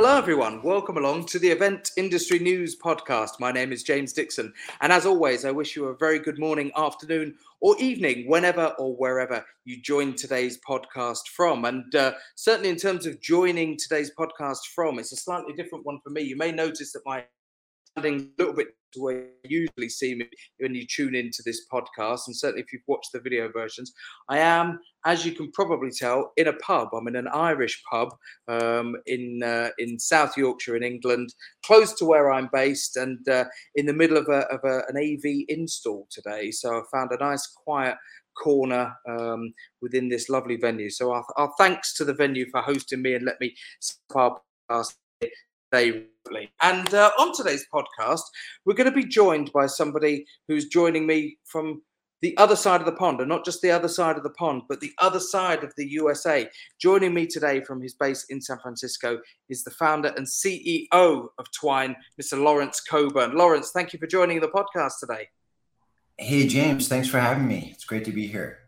Hello, 0.00 0.16
everyone. 0.16 0.62
Welcome 0.62 0.96
along 0.96 1.26
to 1.26 1.40
the 1.40 1.48
Event 1.48 1.90
Industry 1.96 2.38
News 2.38 2.78
Podcast. 2.78 3.40
My 3.40 3.50
name 3.50 3.72
is 3.72 3.82
James 3.82 4.12
Dixon. 4.12 4.54
And 4.80 4.92
as 4.92 5.04
always, 5.04 5.44
I 5.44 5.50
wish 5.50 5.74
you 5.74 5.86
a 5.86 5.96
very 5.96 6.20
good 6.20 6.38
morning, 6.38 6.70
afternoon, 6.76 7.34
or 7.60 7.76
evening, 7.80 8.28
whenever 8.28 8.66
or 8.78 8.94
wherever 8.94 9.44
you 9.64 9.82
join 9.82 10.14
today's 10.14 10.56
podcast 10.60 11.26
from. 11.34 11.64
And 11.64 11.92
uh, 11.96 12.12
certainly, 12.36 12.68
in 12.68 12.76
terms 12.76 13.06
of 13.06 13.20
joining 13.20 13.76
today's 13.76 14.12
podcast 14.16 14.68
from, 14.72 15.00
it's 15.00 15.10
a 15.10 15.16
slightly 15.16 15.52
different 15.52 15.84
one 15.84 15.98
for 16.04 16.10
me. 16.10 16.20
You 16.20 16.36
may 16.36 16.52
notice 16.52 16.92
that 16.92 17.02
my 17.04 17.24
sounding 17.96 18.30
a 18.38 18.42
little 18.42 18.54
bit 18.54 18.68
to 18.94 19.02
where 19.02 19.26
you 19.44 19.68
usually 19.76 19.88
see 19.88 20.14
me 20.14 20.26
when 20.58 20.74
you 20.74 20.86
tune 20.86 21.14
into 21.14 21.42
this 21.44 21.66
podcast. 21.72 22.20
And 22.26 22.36
certainly, 22.36 22.62
if 22.62 22.72
you've 22.72 22.82
watched 22.86 23.12
the 23.12 23.20
video 23.20 23.50
versions, 23.50 23.92
I 24.28 24.38
am, 24.38 24.80
as 25.04 25.24
you 25.24 25.32
can 25.32 25.50
probably 25.52 25.90
tell, 25.90 26.32
in 26.36 26.48
a 26.48 26.52
pub. 26.54 26.88
I'm 26.94 27.08
in 27.08 27.16
an 27.16 27.28
Irish 27.28 27.82
pub 27.90 28.10
um, 28.48 28.96
in 29.06 29.42
uh, 29.42 29.70
in 29.78 29.98
South 29.98 30.36
Yorkshire 30.36 30.76
in 30.76 30.82
England, 30.82 31.34
close 31.64 31.92
to 31.94 32.04
where 32.04 32.32
I'm 32.32 32.48
based, 32.52 32.96
and 32.96 33.26
uh, 33.28 33.44
in 33.74 33.86
the 33.86 33.92
middle 33.92 34.16
of, 34.16 34.28
a, 34.28 34.46
of 34.52 34.60
a, 34.64 34.82
an 34.88 34.96
AV 34.96 35.44
install 35.48 36.06
today. 36.10 36.50
So 36.50 36.78
I 36.78 36.82
found 36.92 37.12
a 37.12 37.22
nice, 37.22 37.46
quiet 37.46 37.96
corner 38.42 38.94
um, 39.08 39.52
within 39.82 40.08
this 40.08 40.28
lovely 40.28 40.56
venue. 40.56 40.90
So 40.90 41.12
our, 41.12 41.24
our, 41.36 41.52
thanks 41.58 41.94
to 41.94 42.04
the 42.04 42.14
venue 42.14 42.48
for 42.50 42.62
hosting 42.62 43.02
me 43.02 43.14
and 43.14 43.24
let 43.24 43.40
me 43.40 43.54
podcast 44.12 44.94
and 46.60 46.94
uh, 46.94 47.10
on 47.18 47.34
today's 47.34 47.66
podcast, 47.72 48.22
we're 48.64 48.74
going 48.74 48.90
to 48.90 48.96
be 48.96 49.06
joined 49.06 49.52
by 49.52 49.66
somebody 49.66 50.26
who's 50.46 50.66
joining 50.66 51.06
me 51.06 51.38
from 51.44 51.82
the 52.20 52.36
other 52.36 52.56
side 52.56 52.80
of 52.80 52.86
the 52.86 52.92
pond, 52.92 53.20
and 53.20 53.28
not 53.28 53.44
just 53.44 53.62
the 53.62 53.70
other 53.70 53.88
side 53.88 54.16
of 54.16 54.24
the 54.24 54.30
pond, 54.30 54.62
but 54.68 54.80
the 54.80 54.92
other 54.98 55.20
side 55.20 55.62
of 55.62 55.72
the 55.76 55.86
USA. 55.86 56.48
Joining 56.80 57.14
me 57.14 57.26
today 57.26 57.62
from 57.62 57.80
his 57.80 57.94
base 57.94 58.26
in 58.28 58.40
San 58.40 58.58
Francisco 58.58 59.20
is 59.48 59.62
the 59.62 59.70
founder 59.70 60.12
and 60.16 60.26
CEO 60.26 61.28
of 61.38 61.52
Twine, 61.52 61.94
Mr. 62.20 62.42
Lawrence 62.42 62.80
Coburn. 62.80 63.36
Lawrence, 63.36 63.70
thank 63.70 63.92
you 63.92 63.98
for 63.98 64.06
joining 64.06 64.40
the 64.40 64.48
podcast 64.48 64.94
today. 65.00 65.28
Hey, 66.18 66.48
James, 66.48 66.88
thanks 66.88 67.08
for 67.08 67.20
having 67.20 67.46
me. 67.46 67.70
It's 67.72 67.84
great 67.84 68.04
to 68.06 68.12
be 68.12 68.26
here. 68.26 68.67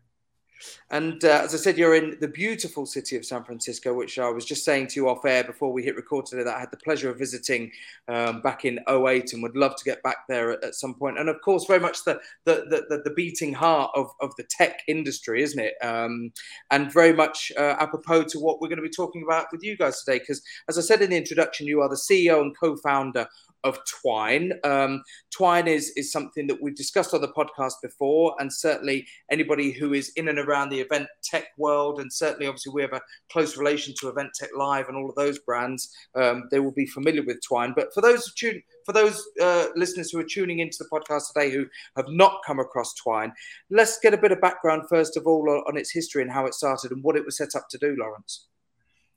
And 0.90 1.24
uh, 1.24 1.42
as 1.44 1.54
I 1.54 1.58
said, 1.58 1.78
you're 1.78 1.94
in 1.94 2.16
the 2.20 2.28
beautiful 2.28 2.86
city 2.86 3.16
of 3.16 3.24
San 3.24 3.44
Francisco, 3.44 3.94
which 3.94 4.18
I 4.18 4.28
was 4.28 4.44
just 4.44 4.64
saying 4.64 4.88
to 4.88 5.00
you 5.00 5.08
off 5.08 5.24
air 5.24 5.44
before 5.44 5.72
we 5.72 5.82
hit 5.82 5.96
record 5.96 6.26
today 6.26 6.42
that 6.42 6.56
I 6.56 6.60
had 6.60 6.70
the 6.70 6.76
pleasure 6.76 7.10
of 7.10 7.18
visiting 7.18 7.70
um, 8.08 8.40
back 8.42 8.64
in 8.64 8.78
08 8.88 9.32
and 9.32 9.42
would 9.42 9.56
love 9.56 9.76
to 9.76 9.84
get 9.84 10.02
back 10.02 10.26
there 10.28 10.52
at, 10.52 10.64
at 10.64 10.74
some 10.74 10.94
point. 10.94 11.18
And 11.18 11.28
of 11.28 11.40
course, 11.42 11.66
very 11.66 11.80
much 11.80 12.04
the, 12.04 12.20
the, 12.44 12.86
the, 12.88 13.02
the, 13.04 13.10
beating 13.10 13.52
heart 13.52 13.90
of, 13.94 14.10
of 14.20 14.34
the 14.36 14.44
tech 14.44 14.82
industry, 14.88 15.42
isn't 15.42 15.58
it? 15.58 15.74
Um, 15.82 16.32
and 16.70 16.92
very 16.92 17.12
much 17.12 17.52
uh, 17.58 17.76
apropos 17.78 18.24
to 18.24 18.38
what 18.38 18.60
we're 18.60 18.68
going 18.68 18.76
to 18.76 18.82
be 18.82 18.88
talking 18.88 19.22
about 19.22 19.46
with 19.52 19.62
you 19.62 19.76
guys 19.76 20.02
today. 20.02 20.18
Because 20.18 20.42
as 20.68 20.78
I 20.78 20.80
said 20.80 21.02
in 21.02 21.10
the 21.10 21.16
introduction, 21.16 21.66
you 21.66 21.80
are 21.80 21.88
the 21.88 21.96
CEO 21.96 22.40
and 22.40 22.56
co 22.58 22.76
founder 22.76 23.26
of 23.64 23.78
Twine. 23.84 24.52
Um, 24.64 25.02
Twine 25.30 25.68
is 25.68 25.92
is 25.96 26.12
something 26.12 26.46
that 26.46 26.62
we've 26.62 26.74
discussed 26.74 27.14
on 27.14 27.20
the 27.20 27.28
podcast 27.28 27.74
before, 27.82 28.34
and 28.38 28.52
certainly 28.52 29.06
anybody 29.30 29.70
who 29.70 29.92
is 29.92 30.12
in 30.16 30.28
and 30.28 30.38
around 30.38 30.70
the 30.70 30.80
event 30.80 31.08
tech 31.22 31.46
world, 31.58 32.00
and 32.00 32.12
certainly 32.12 32.46
obviously 32.46 32.72
we 32.72 32.82
have 32.82 32.92
a 32.92 33.00
close 33.30 33.56
relation 33.56 33.94
to 34.00 34.08
Event 34.08 34.30
Tech 34.34 34.50
Live 34.56 34.88
and 34.88 34.96
all 34.96 35.08
of 35.08 35.14
those 35.14 35.38
brands, 35.40 35.94
um, 36.14 36.44
they 36.50 36.60
will 36.60 36.72
be 36.72 36.86
familiar 36.86 37.22
with 37.22 37.40
Twine. 37.46 37.72
But 37.74 37.92
for 37.94 38.00
those 38.00 38.32
tune, 38.34 38.62
for 38.84 38.92
those 38.92 39.22
uh, 39.40 39.66
listeners 39.76 40.10
who 40.10 40.18
are 40.18 40.24
tuning 40.24 40.60
into 40.60 40.78
the 40.78 40.88
podcast 40.92 41.32
today 41.32 41.50
who 41.50 41.66
have 41.96 42.06
not 42.08 42.40
come 42.46 42.58
across 42.58 42.94
Twine, 42.94 43.32
let's 43.70 43.98
get 43.98 44.14
a 44.14 44.18
bit 44.18 44.32
of 44.32 44.40
background 44.40 44.82
first 44.88 45.16
of 45.16 45.26
all 45.26 45.48
on, 45.50 45.62
on 45.68 45.76
its 45.76 45.90
history 45.90 46.22
and 46.22 46.30
how 46.30 46.46
it 46.46 46.54
started 46.54 46.90
and 46.90 47.02
what 47.02 47.16
it 47.16 47.24
was 47.24 47.36
set 47.36 47.54
up 47.54 47.68
to 47.70 47.78
do, 47.78 47.96
Lawrence. 47.98 48.46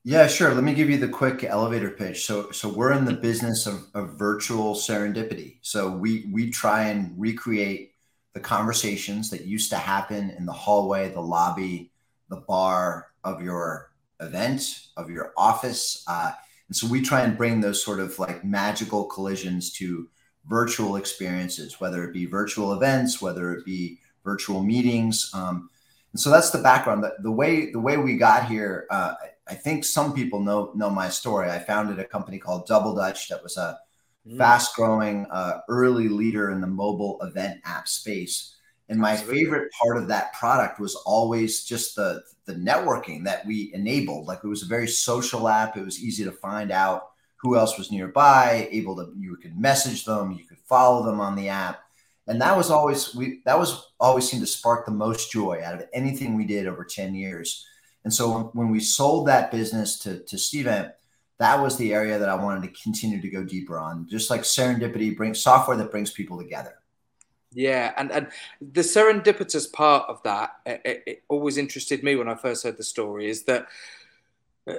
Yeah, 0.05 0.27
sure. 0.27 0.53
Let 0.53 0.65
me 0.65 0.73
give 0.73 0.89
you 0.89 0.97
the 0.97 1.07
quick 1.07 1.45
elevator 1.45 1.89
pitch. 1.89 2.25
So, 2.25 2.51
so 2.51 2.67
we're 2.67 2.91
in 2.91 3.05
the 3.05 3.13
business 3.13 3.65
of, 3.65 3.85
of 3.93 4.19
virtual 4.19 4.75
serendipity. 4.75 5.59
So 5.61 5.89
we 5.89 6.29
we 6.31 6.49
try 6.51 6.89
and 6.89 7.13
recreate 7.17 7.93
the 8.33 8.41
conversations 8.41 9.29
that 9.29 9.45
used 9.45 9.69
to 9.69 9.77
happen 9.77 10.31
in 10.31 10.45
the 10.45 10.51
hallway, 10.51 11.09
the 11.09 11.21
lobby, 11.21 11.91
the 12.29 12.37
bar 12.37 13.07
of 13.23 13.41
your 13.41 13.91
event, 14.19 14.87
of 14.97 15.09
your 15.09 15.31
office, 15.37 16.03
uh, 16.07 16.33
and 16.67 16.75
so 16.75 16.87
we 16.87 17.01
try 17.01 17.21
and 17.21 17.37
bring 17.37 17.61
those 17.61 17.83
sort 17.83 17.99
of 17.99 18.17
like 18.19 18.43
magical 18.43 19.05
collisions 19.05 19.71
to 19.73 20.09
virtual 20.47 20.95
experiences, 20.95 21.79
whether 21.79 22.03
it 22.03 22.13
be 22.13 22.25
virtual 22.25 22.73
events, 22.73 23.21
whether 23.21 23.53
it 23.53 23.63
be 23.63 23.99
virtual 24.23 24.63
meetings. 24.63 25.29
Um, 25.33 25.69
and 26.11 26.19
so 26.19 26.29
that's 26.29 26.49
the 26.51 26.61
background. 26.61 27.03
The, 27.03 27.13
the 27.19 27.31
way 27.31 27.71
the 27.71 27.79
way 27.79 27.97
we 27.97 28.17
got 28.17 28.47
here. 28.47 28.87
Uh, 28.89 29.13
I 29.47 29.55
think 29.55 29.83
some 29.83 30.13
people 30.13 30.39
know 30.39 30.71
know 30.75 30.89
my 30.89 31.09
story. 31.09 31.49
I 31.49 31.59
founded 31.59 31.99
a 31.99 32.05
company 32.05 32.39
called 32.39 32.65
Double 32.65 32.95
Dutch 32.95 33.27
that 33.29 33.43
was 33.43 33.57
a 33.57 33.77
mm. 34.27 34.37
fast 34.37 34.75
growing 34.75 35.25
uh, 35.31 35.59
early 35.67 36.07
leader 36.07 36.51
in 36.51 36.61
the 36.61 36.67
mobile 36.67 37.19
event 37.21 37.59
app 37.65 37.87
space. 37.87 38.55
And 38.89 38.99
my 38.99 39.13
Absolutely. 39.13 39.43
favorite 39.43 39.71
part 39.81 39.97
of 39.97 40.07
that 40.09 40.33
product 40.33 40.79
was 40.79 40.95
always 41.05 41.63
just 41.63 41.95
the 41.95 42.21
the 42.45 42.53
networking 42.53 43.23
that 43.25 43.45
we 43.45 43.71
enabled. 43.73 44.27
Like 44.27 44.39
it 44.43 44.47
was 44.47 44.63
a 44.63 44.67
very 44.67 44.87
social 44.87 45.47
app. 45.47 45.77
It 45.77 45.85
was 45.85 46.01
easy 46.01 46.23
to 46.23 46.31
find 46.31 46.71
out 46.71 47.09
who 47.37 47.57
else 47.57 47.77
was 47.77 47.91
nearby. 47.91 48.69
Able 48.71 48.95
to 48.97 49.13
you 49.17 49.35
could 49.37 49.57
message 49.57 50.05
them, 50.05 50.31
you 50.31 50.45
could 50.45 50.59
follow 50.59 51.03
them 51.03 51.19
on 51.19 51.35
the 51.35 51.49
app, 51.49 51.81
and 52.27 52.41
that 52.41 52.55
was 52.55 52.69
always 52.69 53.13
we 53.13 53.41
that 53.45 53.59
was 53.59 53.91
always 53.99 54.29
seemed 54.29 54.43
to 54.43 54.47
spark 54.47 54.85
the 54.85 54.91
most 54.91 55.31
joy 55.31 55.61
out 55.63 55.75
of 55.75 55.87
anything 55.93 56.35
we 56.35 56.45
did 56.45 56.67
over 56.67 56.85
ten 56.85 57.13
years 57.13 57.65
and 58.03 58.13
so 58.13 58.51
when 58.53 58.69
we 58.69 58.79
sold 58.79 59.27
that 59.27 59.51
business 59.51 59.97
to, 59.99 60.19
to 60.19 60.35
Cvent, 60.35 60.91
that 61.39 61.61
was 61.61 61.77
the 61.77 61.93
area 61.93 62.19
that 62.19 62.29
I 62.29 62.35
wanted 62.35 62.63
to 62.63 62.81
continue 62.81 63.21
to 63.21 63.29
go 63.29 63.43
deeper 63.43 63.77
on, 63.77 64.07
just 64.09 64.29
like 64.29 64.41
serendipity 64.41 65.15
brings 65.15 65.41
software 65.41 65.77
that 65.77 65.91
brings 65.91 66.11
people 66.11 66.37
together. 66.37 66.75
Yeah, 67.51 67.93
and, 67.97 68.11
and 68.11 68.27
the 68.61 68.81
serendipitous 68.81 69.71
part 69.71 70.09
of 70.09 70.21
that 70.23 70.51
it, 70.65 71.03
it 71.05 71.23
always 71.29 71.57
interested 71.57 72.03
me 72.03 72.15
when 72.15 72.27
I 72.27 72.35
first 72.35 72.63
heard 72.63 72.77
the 72.77 72.83
story 72.83 73.29
is 73.29 73.43
that 73.43 73.67
uh, 74.67 74.75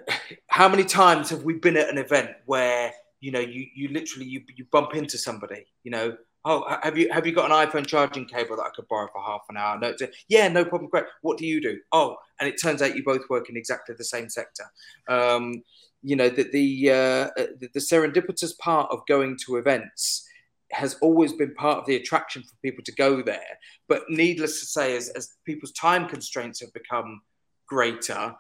how 0.49 0.69
many 0.69 0.85
times 0.85 1.31
have 1.31 1.45
we 1.45 1.55
been 1.55 1.77
at 1.77 1.89
an 1.89 1.99
event 1.99 2.31
where 2.47 2.93
you 3.21 3.31
know 3.31 3.41
you 3.41 3.67
you 3.75 3.89
literally 3.89 4.27
you, 4.27 4.43
you 4.57 4.65
bump 4.73 4.95
into 4.95 5.19
somebody 5.19 5.67
you 5.83 5.91
know 5.91 6.17
oh, 6.45 6.77
have 6.83 6.97
you 6.99 7.13
have 7.13 7.27
you 7.27 7.33
got 7.33 7.51
an 7.51 7.69
iPhone 7.69 7.87
charging 7.87 8.27
cable 8.27 8.57
that 8.57 8.65
I 8.65 8.71
could 8.75 8.89
borrow 8.89 9.09
for 9.13 9.23
half 9.23 9.43
an 9.49 9.57
hour? 9.57 9.79
No, 9.79 9.95
yeah, 10.29 10.49
no 10.49 10.65
problem. 10.65 10.91
Great. 10.91 11.05
What 11.23 11.39
do 11.39 11.47
you 11.47 11.61
do? 11.61 11.79
Oh, 11.93 12.17
and 12.41 12.49
it 12.49 12.61
turns 12.61 12.83
out 12.83 12.97
you 12.97 13.05
both 13.05 13.23
work 13.31 13.49
in 13.51 13.57
exactly 13.57 13.95
the 13.97 14.05
same 14.05 14.29
sector. 14.29 14.65
Um, 15.09 15.63
you 16.03 16.17
know 16.17 16.29
that 16.29 16.53
the, 16.53 16.91
uh, 16.91 17.31
the 17.37 17.69
the 17.73 17.81
serendipitous 17.81 18.57
part 18.59 18.91
of 18.91 19.07
going 19.07 19.39
to 19.47 19.57
events 19.57 20.29
has 20.73 20.97
always 21.01 21.33
been 21.33 21.55
part 21.55 21.79
of 21.79 21.87
the 21.87 21.97
attraction 21.97 22.43
for 22.43 22.55
people 22.63 22.83
to 22.85 22.93
go 22.93 23.23
there. 23.23 23.59
But 23.89 24.03
needless 24.09 24.61
to 24.61 24.67
say, 24.67 24.97
as, 24.97 25.09
as 25.11 25.35
people's 25.45 25.73
time 25.73 26.09
constraints 26.09 26.61
have 26.61 26.73
become 26.73 27.23
greater, 27.67 28.35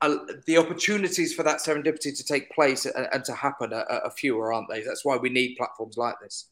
uh, 0.00 0.16
the 0.46 0.58
opportunities 0.58 1.34
for 1.34 1.42
that 1.42 1.58
serendipity 1.58 2.16
to 2.16 2.24
take 2.24 2.50
place 2.50 2.86
and, 2.86 3.08
and 3.12 3.24
to 3.24 3.34
happen 3.34 3.72
are, 3.72 3.84
are, 3.84 4.10
fewer, 4.10 4.52
aren't 4.52 4.68
they? 4.68 4.82
That's 4.82 5.04
why 5.04 5.16
we 5.16 5.28
need 5.28 5.56
platforms 5.56 5.96
like 5.96 6.16
this. 6.22 6.48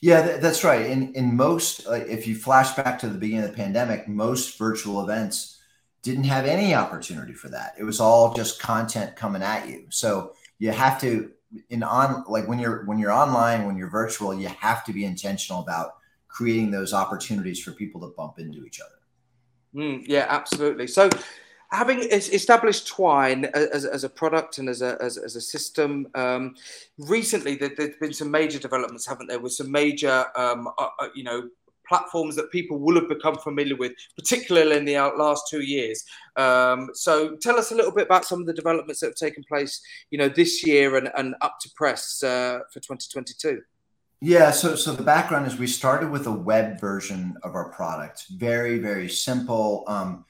Yeah, 0.00 0.26
th- 0.26 0.40
that's 0.40 0.64
right. 0.64 0.86
In 0.86 1.12
in 1.14 1.36
most, 1.36 1.86
uh, 1.86 1.92
if 1.92 2.26
you 2.26 2.34
flash 2.34 2.74
back 2.74 2.98
to 3.00 3.08
the 3.08 3.18
beginning 3.18 3.44
of 3.44 3.50
the 3.50 3.56
pandemic, 3.56 4.08
most 4.08 4.58
virtual 4.58 5.02
events 5.02 5.58
didn't 6.02 6.24
have 6.24 6.46
any 6.46 6.74
opportunity 6.74 7.34
for 7.34 7.48
that. 7.50 7.74
It 7.78 7.84
was 7.84 8.00
all 8.00 8.32
just 8.32 8.60
content 8.60 9.16
coming 9.16 9.42
at 9.42 9.68
you. 9.68 9.86
So 9.90 10.34
you 10.58 10.70
have 10.70 11.00
to 11.02 11.32
in 11.68 11.82
on 11.82 12.24
like 12.28 12.48
when 12.48 12.58
you're 12.58 12.84
when 12.86 12.98
you're 12.98 13.12
online, 13.12 13.66
when 13.66 13.76
you're 13.76 13.90
virtual, 13.90 14.34
you 14.34 14.48
have 14.48 14.84
to 14.84 14.92
be 14.92 15.04
intentional 15.04 15.62
about 15.62 15.96
creating 16.28 16.70
those 16.70 16.94
opportunities 16.94 17.62
for 17.62 17.72
people 17.72 18.00
to 18.00 18.14
bump 18.16 18.38
into 18.38 18.64
each 18.64 18.80
other. 18.80 18.94
Mm, 19.74 20.04
yeah, 20.06 20.26
absolutely. 20.28 20.86
So 20.86 21.10
having 21.72 22.00
established 22.00 22.88
Twine 22.88 23.44
as, 23.54 23.84
as 23.84 24.04
a 24.04 24.08
product 24.08 24.58
and 24.58 24.68
as 24.68 24.82
a, 24.82 24.98
as, 25.00 25.16
as 25.16 25.36
a 25.36 25.40
system, 25.40 26.08
um, 26.14 26.54
recently 26.98 27.54
there, 27.54 27.70
has 27.78 27.96
been 28.00 28.12
some 28.12 28.30
major 28.30 28.58
developments, 28.58 29.06
haven't 29.06 29.28
there? 29.28 29.38
With 29.38 29.52
some 29.52 29.70
major, 29.70 30.24
um, 30.36 30.68
uh, 30.78 30.88
uh, 30.98 31.08
you 31.14 31.22
know, 31.22 31.48
platforms 31.86 32.36
that 32.36 32.50
people 32.52 32.78
will 32.78 32.94
have 32.94 33.08
become 33.08 33.36
familiar 33.36 33.76
with, 33.76 33.92
particularly 34.16 34.76
in 34.76 34.84
the 34.84 34.94
last 34.94 35.44
two 35.50 35.60
years. 35.60 36.04
Um, 36.36 36.90
so 36.92 37.36
tell 37.36 37.58
us 37.58 37.72
a 37.72 37.74
little 37.74 37.92
bit 37.92 38.06
about 38.06 38.24
some 38.24 38.40
of 38.40 38.46
the 38.46 38.52
developments 38.52 39.00
that 39.00 39.08
have 39.08 39.16
taken 39.16 39.44
place, 39.44 39.80
you 40.10 40.18
know, 40.18 40.28
this 40.28 40.64
year 40.64 40.96
and, 40.96 41.10
and 41.16 41.34
up 41.40 41.58
to 41.60 41.70
press 41.76 42.22
uh, 42.22 42.60
for 42.72 42.80
2022. 42.80 43.60
Yeah, 44.22 44.50
so 44.50 44.76
so 44.76 44.92
the 44.92 45.02
background 45.02 45.46
is 45.46 45.56
we 45.56 45.66
started 45.66 46.10
with 46.10 46.26
a 46.26 46.32
web 46.32 46.78
version 46.78 47.38
of 47.42 47.54
our 47.54 47.70
product, 47.70 48.26
very 48.28 48.78
very 48.78 49.08
simple. 49.08 49.82
Um, 49.86 50.26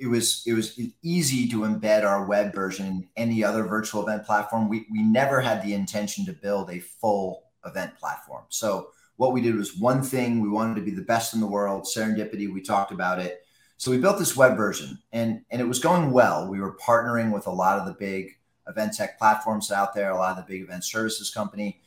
it 0.00 0.06
was 0.06 0.42
it 0.46 0.54
was 0.54 0.80
easy 1.02 1.46
to 1.48 1.60
embed 1.60 2.04
our 2.04 2.24
web 2.24 2.54
version 2.54 2.86
in 2.86 3.08
any 3.16 3.44
other 3.44 3.64
virtual 3.64 4.02
event 4.02 4.24
platform. 4.24 4.68
We 4.68 4.86
we 4.90 5.02
never 5.02 5.40
had 5.40 5.62
the 5.62 5.74
intention 5.74 6.24
to 6.26 6.32
build 6.32 6.70
a 6.70 6.80
full 6.80 7.44
event 7.66 7.98
platform. 7.98 8.44
So 8.48 8.88
what 9.16 9.32
we 9.32 9.42
did 9.42 9.54
was 9.54 9.76
one 9.76 10.02
thing. 10.02 10.40
We 10.40 10.48
wanted 10.48 10.76
to 10.76 10.80
be 10.80 10.92
the 10.92 11.02
best 11.02 11.34
in 11.34 11.40
the 11.40 11.46
world. 11.46 11.84
Serendipity. 11.84 12.52
We 12.52 12.62
talked 12.62 12.92
about 12.92 13.20
it. 13.20 13.44
So 13.76 13.90
we 13.90 13.98
built 13.98 14.18
this 14.18 14.36
web 14.36 14.56
version, 14.56 14.98
and 15.12 15.42
and 15.50 15.60
it 15.60 15.68
was 15.68 15.78
going 15.78 16.10
well. 16.10 16.48
We 16.48 16.60
were 16.60 16.76
partnering 16.78 17.32
with 17.32 17.46
a 17.46 17.52
lot 17.52 17.78
of 17.78 17.86
the 17.86 17.94
big 17.94 18.38
event 18.66 18.94
tech 18.94 19.18
platforms 19.18 19.70
out 19.70 19.94
there, 19.94 20.10
a 20.10 20.16
lot 20.16 20.38
of 20.38 20.46
the 20.46 20.52
big 20.52 20.62
event 20.62 20.84
services 20.84 21.30
company. 21.30 21.80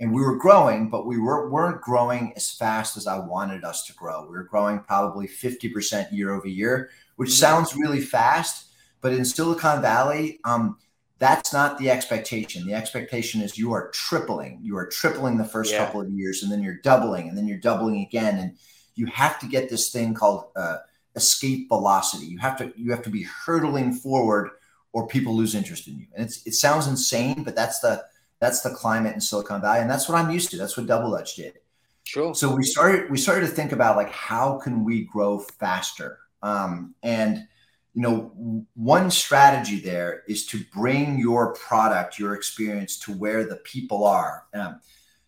And 0.00 0.12
we 0.12 0.22
were 0.22 0.36
growing, 0.36 0.90
but 0.90 1.06
we 1.06 1.18
were, 1.18 1.48
weren't 1.48 1.80
growing 1.80 2.32
as 2.34 2.50
fast 2.50 2.96
as 2.96 3.06
I 3.06 3.18
wanted 3.18 3.62
us 3.62 3.86
to 3.86 3.92
grow. 3.92 4.22
We 4.22 4.30
were 4.30 4.42
growing 4.42 4.80
probably 4.80 5.28
50% 5.28 6.10
year 6.10 6.34
over 6.34 6.48
year, 6.48 6.90
which 7.22 7.30
mm-hmm. 7.30 7.38
sounds 7.38 7.76
really 7.76 8.00
fast. 8.00 8.66
But 9.00 9.12
in 9.12 9.24
Silicon 9.24 9.80
Valley, 9.80 10.40
um, 10.44 10.76
that's 11.20 11.52
not 11.52 11.78
the 11.78 11.88
expectation. 11.88 12.66
The 12.66 12.74
expectation 12.74 13.40
is 13.42 13.56
you 13.56 13.72
are 13.72 13.90
tripling. 13.90 14.58
You 14.60 14.76
are 14.76 14.88
tripling 14.88 15.38
the 15.38 15.44
first 15.44 15.70
yeah. 15.70 15.84
couple 15.84 16.00
of 16.00 16.10
years, 16.10 16.42
and 16.42 16.50
then 16.50 16.64
you're 16.64 16.80
doubling, 16.82 17.28
and 17.28 17.38
then 17.38 17.46
you're 17.46 17.58
doubling 17.58 18.02
again. 18.02 18.38
And 18.38 18.56
you 18.96 19.06
have 19.06 19.38
to 19.38 19.46
get 19.46 19.70
this 19.70 19.92
thing 19.92 20.14
called 20.14 20.46
uh, 20.56 20.78
escape 21.14 21.68
velocity. 21.68 22.26
You 22.26 22.38
have 22.38 22.56
to 22.58 22.72
you 22.76 22.90
have 22.90 23.02
to 23.02 23.10
be 23.10 23.22
hurtling 23.22 23.92
forward, 23.92 24.50
or 24.92 25.06
people 25.06 25.36
lose 25.36 25.54
interest 25.54 25.86
in 25.86 25.96
you. 25.96 26.06
And 26.16 26.26
it's 26.26 26.44
it 26.44 26.54
sounds 26.54 26.88
insane, 26.88 27.44
but 27.44 27.54
that's 27.54 27.78
the 27.78 28.04
that's 28.40 28.62
the 28.62 28.70
climate 28.70 29.14
in 29.14 29.20
Silicon 29.20 29.60
Valley, 29.60 29.78
and 29.78 29.88
that's 29.88 30.08
what 30.08 30.18
I'm 30.18 30.32
used 30.32 30.50
to. 30.50 30.56
That's 30.56 30.76
what 30.76 30.88
Double 30.88 31.12
Dutch 31.12 31.36
did. 31.36 31.60
Sure. 32.02 32.34
So 32.34 32.52
we 32.52 32.64
started 32.64 33.08
we 33.12 33.16
started 33.16 33.42
to 33.42 33.52
think 33.52 33.70
about 33.70 33.96
like 33.96 34.10
how 34.10 34.58
can 34.58 34.84
we 34.84 35.04
grow 35.04 35.38
faster, 35.38 36.18
um, 36.42 36.94
and 37.02 37.46
you 37.94 38.02
know 38.02 38.66
one 38.74 39.10
strategy 39.10 39.80
there 39.80 40.22
is 40.28 40.46
to 40.46 40.62
bring 40.72 41.18
your 41.18 41.54
product, 41.54 42.18
your 42.18 42.34
experience 42.34 42.98
to 43.00 43.12
where 43.12 43.44
the 43.44 43.56
people 43.56 44.04
are. 44.04 44.44
Um, 44.54 44.80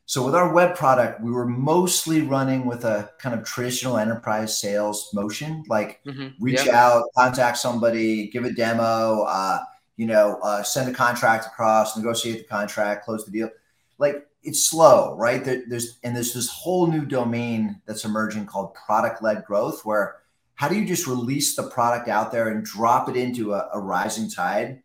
so 0.07 0.25
with 0.25 0.35
our 0.35 0.53
web 0.53 0.77
product, 0.77 1.23
we 1.23 1.31
were 1.31 1.47
mostly 1.47 2.21
running 2.21 2.67
with 2.67 2.85
a 2.85 3.11
kind 3.19 3.39
of 3.39 3.45
traditional 3.45 3.97
enterprise 3.97 4.59
sales 4.59 5.09
motion, 5.15 5.65
like 5.67 6.01
mm-hmm. 6.05 6.29
reach 6.43 6.69
out, 6.69 7.05
contact 7.17 7.57
somebody, 7.57 8.29
give 8.29 8.45
a 8.45 8.53
demo, 8.53 9.23
uh, 9.23 9.61
you 9.97 10.07
know, 10.07 10.39
uh, 10.43 10.63
send 10.63 10.91
a 10.91 10.93
contract 10.95 11.47
across, 11.47 11.97
negotiate 11.97 12.39
the 12.39 12.45
contract, 12.45 13.05
close 13.05 13.25
the 13.25 13.31
deal. 13.31 13.49
Like 13.97 14.27
it's 14.43 14.67
slow, 14.67 15.17
right? 15.17 15.43
There, 15.43 15.63
there's 15.69 15.99
and 16.03 16.15
there's 16.15 16.35
this 16.35 16.51
whole 16.51 16.87
new 16.87 17.07
domain 17.07 17.81
that's 17.87 18.05
emerging 18.05 18.45
called 18.45 18.75
product-led 18.75 19.45
growth, 19.47 19.87
where 19.87 20.17
how 20.55 20.69
do 20.69 20.77
you 20.77 20.87
just 20.87 21.07
release 21.07 21.57
the 21.57 21.65
product 21.65 22.09
out 22.09 22.33
there 22.33 22.49
and 22.49 22.65
drop 22.65 23.09
it 23.09 23.17
into 23.17 23.55
a, 23.55 23.69
a 23.75 23.81
rising 23.81 24.31
tide? 24.31 24.83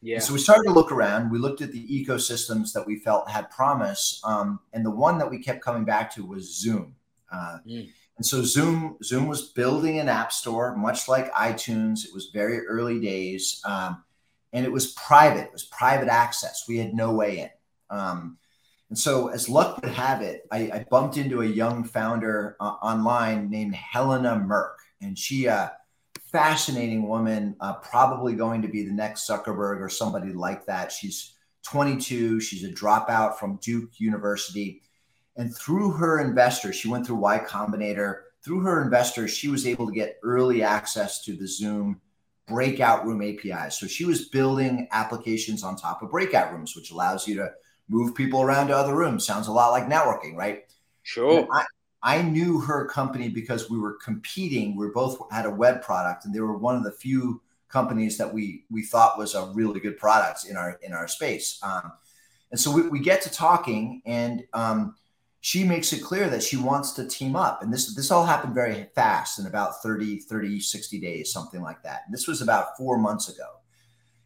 Yeah. 0.00 0.18
so 0.18 0.34
we 0.34 0.38
started 0.38 0.64
to 0.64 0.72
look 0.72 0.92
around. 0.92 1.30
We 1.30 1.38
looked 1.38 1.62
at 1.62 1.72
the 1.72 1.86
ecosystems 1.88 2.74
that 2.74 2.86
we 2.86 2.96
felt 2.96 3.30
had 3.30 3.50
promise, 3.50 4.20
um, 4.22 4.60
and 4.74 4.84
the 4.84 4.90
one 4.90 5.16
that 5.18 5.30
we 5.30 5.38
kept 5.38 5.62
coming 5.62 5.86
back 5.86 6.14
to 6.14 6.26
was 6.26 6.54
Zoom. 6.54 6.94
Uh, 7.32 7.58
mm. 7.66 7.88
And 8.16 8.26
so 8.26 8.42
Zoom 8.42 8.98
Zoom 9.02 9.28
was 9.28 9.48
building 9.52 9.98
an 9.98 10.10
app 10.10 10.30
store, 10.30 10.76
much 10.76 11.08
like 11.08 11.32
iTunes. 11.32 12.04
It 12.04 12.12
was 12.12 12.30
very 12.34 12.66
early 12.66 13.00
days, 13.00 13.62
um, 13.64 14.04
and 14.52 14.66
it 14.66 14.70
was 14.70 14.92
private. 14.92 15.46
It 15.46 15.52
was 15.52 15.64
private 15.64 16.08
access. 16.08 16.64
We 16.68 16.76
had 16.76 16.94
no 16.94 17.12
way 17.12 17.38
in. 17.38 17.96
Um, 17.96 18.38
and 18.90 18.98
so, 18.98 19.28
as 19.28 19.48
luck 19.48 19.80
would 19.80 19.90
have 19.90 20.22
it, 20.22 20.42
I, 20.52 20.70
I 20.72 20.86
bumped 20.90 21.16
into 21.16 21.42
a 21.42 21.46
young 21.46 21.82
founder 21.82 22.56
uh, 22.60 22.74
online 22.82 23.50
named 23.50 23.74
Helena 23.74 24.38
Merk, 24.38 24.78
and 25.04 25.18
she. 25.18 25.48
Uh, 25.48 25.68
fascinating 26.34 27.06
woman, 27.06 27.54
uh, 27.60 27.74
probably 27.74 28.34
going 28.34 28.60
to 28.60 28.66
be 28.66 28.84
the 28.84 28.92
next 28.92 29.28
Zuckerberg 29.28 29.80
or 29.80 29.88
somebody 29.88 30.32
like 30.32 30.66
that. 30.66 30.90
She's 30.90 31.34
22. 31.62 32.40
She's 32.40 32.64
a 32.64 32.72
dropout 32.72 33.36
from 33.36 33.60
Duke 33.62 33.90
University. 33.98 34.82
And 35.36 35.56
through 35.56 35.92
her 35.92 36.18
investors, 36.18 36.74
she 36.74 36.88
went 36.88 37.06
through 37.06 37.16
Y 37.16 37.38
Combinator. 37.46 38.22
Through 38.44 38.62
her 38.62 38.82
investors, 38.82 39.30
she 39.30 39.46
was 39.46 39.64
able 39.64 39.86
to 39.86 39.92
get 39.92 40.18
early 40.24 40.64
access 40.64 41.22
to 41.24 41.36
the 41.36 41.46
Zoom 41.46 42.00
breakout 42.48 43.06
room 43.06 43.22
APIs. 43.22 43.78
So 43.78 43.86
she 43.86 44.04
was 44.04 44.28
building 44.28 44.88
applications 44.90 45.62
on 45.62 45.76
top 45.76 46.02
of 46.02 46.10
breakout 46.10 46.52
rooms, 46.52 46.74
which 46.74 46.90
allows 46.90 47.28
you 47.28 47.36
to 47.36 47.52
move 47.88 48.14
people 48.14 48.42
around 48.42 48.68
to 48.68 48.76
other 48.76 48.96
rooms. 48.96 49.24
Sounds 49.24 49.46
a 49.46 49.52
lot 49.52 49.70
like 49.70 49.84
networking, 49.84 50.34
right? 50.34 50.64
Sure. 51.04 51.46
I, 51.52 51.64
I 52.04 52.20
knew 52.20 52.60
her 52.60 52.84
company 52.84 53.30
because 53.30 53.70
we 53.70 53.78
were 53.78 53.94
competing. 53.94 54.76
We 54.76 54.88
both 54.88 55.18
had 55.32 55.46
a 55.46 55.50
web 55.50 55.82
product, 55.82 56.26
and 56.26 56.34
they 56.34 56.40
were 56.40 56.56
one 56.56 56.76
of 56.76 56.84
the 56.84 56.92
few 56.92 57.40
companies 57.68 58.18
that 58.18 58.32
we 58.32 58.64
we 58.70 58.82
thought 58.82 59.18
was 59.18 59.34
a 59.34 59.50
really 59.54 59.80
good 59.80 59.96
product 59.96 60.44
in 60.46 60.56
our 60.56 60.78
in 60.82 60.92
our 60.92 61.08
space. 61.08 61.58
Um, 61.62 61.92
and 62.50 62.60
so 62.60 62.70
we, 62.70 62.82
we 62.88 63.00
get 63.00 63.22
to 63.22 63.30
talking, 63.30 64.02
and 64.04 64.44
um, 64.52 64.96
she 65.40 65.64
makes 65.64 65.94
it 65.94 66.02
clear 66.02 66.28
that 66.28 66.42
she 66.42 66.58
wants 66.58 66.92
to 66.92 67.08
team 67.08 67.34
up. 67.34 67.62
And 67.62 67.72
this 67.72 67.94
this 67.94 68.10
all 68.10 68.26
happened 68.26 68.54
very 68.54 68.86
fast 68.94 69.38
in 69.38 69.46
about 69.46 69.82
30, 69.82 70.20
30, 70.20 70.60
60 70.60 71.00
days, 71.00 71.32
something 71.32 71.62
like 71.62 71.82
that. 71.84 72.02
And 72.04 72.12
this 72.12 72.28
was 72.28 72.42
about 72.42 72.76
four 72.76 72.98
months 72.98 73.30
ago. 73.30 73.48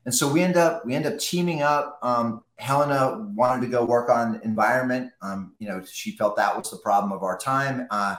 And 0.05 0.15
so 0.15 0.31
we 0.31 0.43
end 0.43 0.57
up 0.57 0.85
we 0.87 0.95
end 0.95 1.07
up 1.07 1.19
teaming 1.19 1.63
up. 1.63 1.99
Um, 2.03 2.43
Helena 2.57 3.31
wanted 3.35 3.61
to 3.63 3.71
go 3.71 3.85
work 3.85 4.09
on 4.09 4.41
environment. 4.43 5.13
Um, 5.23 5.55
you 5.59 5.69
know, 5.69 5.83
she 5.85 6.13
felt 6.13 6.37
that 6.37 6.57
was 6.57 6.71
the 6.71 6.79
problem 6.79 7.13
of 7.13 7.23
our 7.23 7.39
time. 7.39 7.87
Uh, 7.91 8.17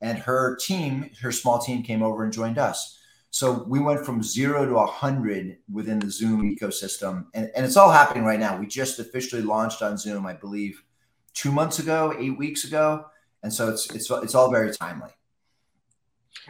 and 0.00 0.18
her 0.18 0.56
team, 0.56 1.10
her 1.20 1.32
small 1.32 1.58
team, 1.58 1.82
came 1.82 2.02
over 2.02 2.24
and 2.24 2.32
joined 2.32 2.58
us. 2.58 2.98
So 3.30 3.64
we 3.66 3.80
went 3.80 4.04
from 4.04 4.22
zero 4.22 4.66
to 4.66 4.76
a 4.76 4.86
hundred 4.86 5.56
within 5.72 6.00
the 6.00 6.10
Zoom 6.10 6.42
ecosystem, 6.42 7.26
and, 7.32 7.50
and 7.56 7.64
it's 7.64 7.78
all 7.78 7.90
happening 7.90 8.24
right 8.24 8.38
now. 8.38 8.58
We 8.58 8.66
just 8.66 8.98
officially 8.98 9.40
launched 9.40 9.80
on 9.80 9.96
Zoom, 9.96 10.26
I 10.26 10.34
believe, 10.34 10.82
two 11.32 11.50
months 11.50 11.78
ago, 11.78 12.14
eight 12.18 12.36
weeks 12.36 12.64
ago, 12.64 13.06
and 13.42 13.50
so 13.50 13.70
it's 13.70 13.90
it's 13.94 14.10
it's 14.10 14.34
all 14.34 14.50
very 14.50 14.70
timely. 14.72 15.10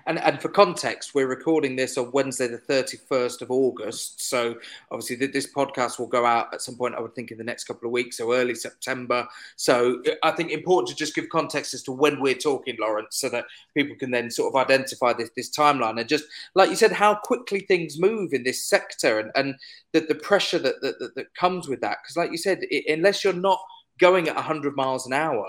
And, 0.07 0.19
and 0.19 0.41
for 0.41 0.49
context, 0.49 1.15
we're 1.15 1.27
recording 1.27 1.77
this 1.77 1.99
on 1.99 2.11
Wednesday, 2.13 2.47
the 2.49 2.59
31st 2.59 3.43
of 3.43 3.51
August. 3.51 4.29
So 4.29 4.57
obviously, 4.91 5.27
this 5.27 5.53
podcast 5.53 5.99
will 5.99 6.07
go 6.07 6.25
out 6.25 6.53
at 6.53 6.63
some 6.63 6.77
point, 6.77 6.95
I 6.95 7.01
would 7.01 7.15
think, 7.15 7.31
in 7.31 7.39
the 7.39 7.45
next 7.45 7.65
couple 7.65 7.89
of 7.89 7.93
weeks, 7.93 8.17
so 8.17 8.33
early 8.33 8.55
September. 8.55 9.27
So 9.57 10.03
I 10.23 10.31
think 10.33 10.51
important 10.51 10.89
to 10.89 10.97
just 10.97 11.15
give 11.15 11.29
context 11.29 11.75
as 11.75 11.83
to 11.85 11.93
when 11.93 12.21
we're 12.21 12.35
talking, 12.35 12.77
Lawrence, 12.81 13.17
so 13.17 13.29
that 13.31 13.45
people 13.75 13.97
can 13.97 14.11
then 14.11 14.31
sort 14.31 14.55
of 14.55 14.61
identify 14.61 15.13
this, 15.13 15.31
this 15.37 15.51
timeline. 15.51 15.99
And 16.01 16.09
just 16.09 16.25
like 16.55 16.71
you 16.71 16.77
said, 16.77 16.93
how 16.93 17.15
quickly 17.15 17.61
things 17.61 18.01
move 18.01 18.33
in 18.33 18.45
this 18.45 18.67
sector 18.67 19.19
and, 19.19 19.31
and 19.35 19.55
the, 19.93 20.01
the 20.01 20.15
pressure 20.15 20.59
that, 20.59 20.81
that, 20.81 21.15
that 21.15 21.35
comes 21.35 21.69
with 21.69 21.81
that. 21.81 21.99
Because, 22.03 22.17
like 22.17 22.31
you 22.31 22.39
said, 22.39 22.59
it, 22.63 22.93
unless 22.93 23.25
you're 23.25 23.33
not 23.33 23.61
going 23.99 24.29
at 24.29 24.35
100 24.35 24.75
miles 24.75 25.07
an 25.07 25.13
hour, 25.13 25.47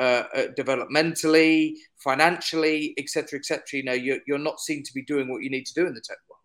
uh, 0.00 0.24
uh, 0.34 0.46
developmentally, 0.58 1.74
financially, 1.98 2.94
etc., 2.96 3.38
etc. 3.38 3.62
You 3.72 3.84
know, 3.84 3.92
you're, 3.92 4.20
you're 4.26 4.38
not 4.38 4.58
seen 4.58 4.82
to 4.82 4.94
be 4.94 5.02
doing 5.02 5.28
what 5.30 5.42
you 5.42 5.50
need 5.50 5.66
to 5.66 5.74
do 5.74 5.86
in 5.86 5.92
the 5.92 6.00
tech 6.00 6.16
world. 6.26 6.40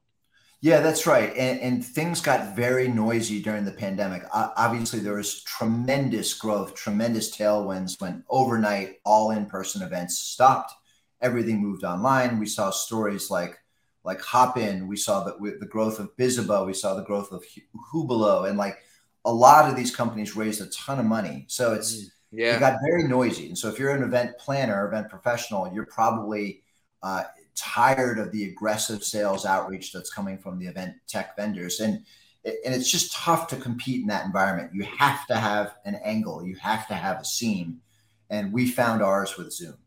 Yeah, 0.59 0.81
that's 0.81 1.07
right. 1.07 1.29
And, 1.37 1.61
and 1.61 1.85
things 1.85 2.19
got 2.19 2.53
very 2.53 2.89
noisy 2.89 3.41
during 3.41 3.63
the 3.63 3.71
pandemic. 3.71 4.23
Uh, 4.33 4.49
obviously, 4.57 4.99
there 4.99 5.13
was 5.13 5.41
tremendous 5.43 6.33
growth, 6.33 6.75
tremendous 6.75 7.33
tailwinds 7.33 8.01
when 8.01 8.25
overnight 8.29 8.95
all 9.05 9.31
in-person 9.31 9.81
events 9.83 10.17
stopped. 10.17 10.73
Everything 11.21 11.61
moved 11.61 11.85
online. 11.85 12.39
We 12.39 12.47
saw 12.47 12.71
stories 12.71 13.31
like 13.31 13.57
like 14.03 14.19
Hopin. 14.19 14.87
We 14.87 14.97
saw 14.97 15.23
that 15.23 15.39
the 15.61 15.65
growth 15.65 15.99
of 15.99 16.15
Bizzabo. 16.17 16.65
We 16.65 16.73
saw 16.73 16.93
the 16.93 17.03
growth 17.05 17.31
of 17.31 17.43
Hubilo, 17.91 18.43
and 18.43 18.57
like 18.57 18.79
a 19.23 19.33
lot 19.33 19.69
of 19.69 19.77
these 19.77 19.95
companies 19.95 20.35
raised 20.35 20.59
a 20.61 20.67
ton 20.67 20.99
of 20.99 21.05
money. 21.05 21.45
So 21.47 21.73
it's 21.73 21.95
mm 21.95 22.09
yeah. 22.31 22.57
It 22.57 22.59
got 22.59 22.79
very 22.85 23.07
noisy. 23.07 23.47
And 23.47 23.57
so 23.57 23.69
if 23.69 23.79
you're 23.79 23.91
an 23.91 24.03
event 24.03 24.37
planner, 24.37 24.87
event 24.87 25.09
professional, 25.09 25.71
you're 25.73 25.85
probably 25.85 26.61
uh, 27.01 27.23
tired 27.55 28.19
of 28.19 28.31
the 28.31 28.45
aggressive 28.45 29.03
sales 29.03 29.45
outreach 29.45 29.91
that's 29.91 30.13
coming 30.13 30.37
from 30.37 30.59
the 30.59 30.67
event 30.67 30.95
tech 31.07 31.35
vendors. 31.35 31.79
And 31.79 32.03
and 32.45 32.75
it's 32.75 32.91
just 32.91 33.11
tough 33.11 33.47
to 33.47 33.55
compete 33.55 34.01
in 34.01 34.07
that 34.07 34.25
environment. 34.25 34.71
You 34.73 34.83
have 34.83 35.25
to 35.27 35.35
have 35.35 35.77
an 35.83 35.95
angle, 36.03 36.45
you 36.45 36.55
have 36.57 36.87
to 36.89 36.93
have 36.93 37.19
a 37.19 37.25
seam. 37.25 37.81
And 38.29 38.53
we 38.53 38.67
found 38.67 39.01
ours 39.01 39.35
with 39.37 39.51
Zoom. 39.51 39.77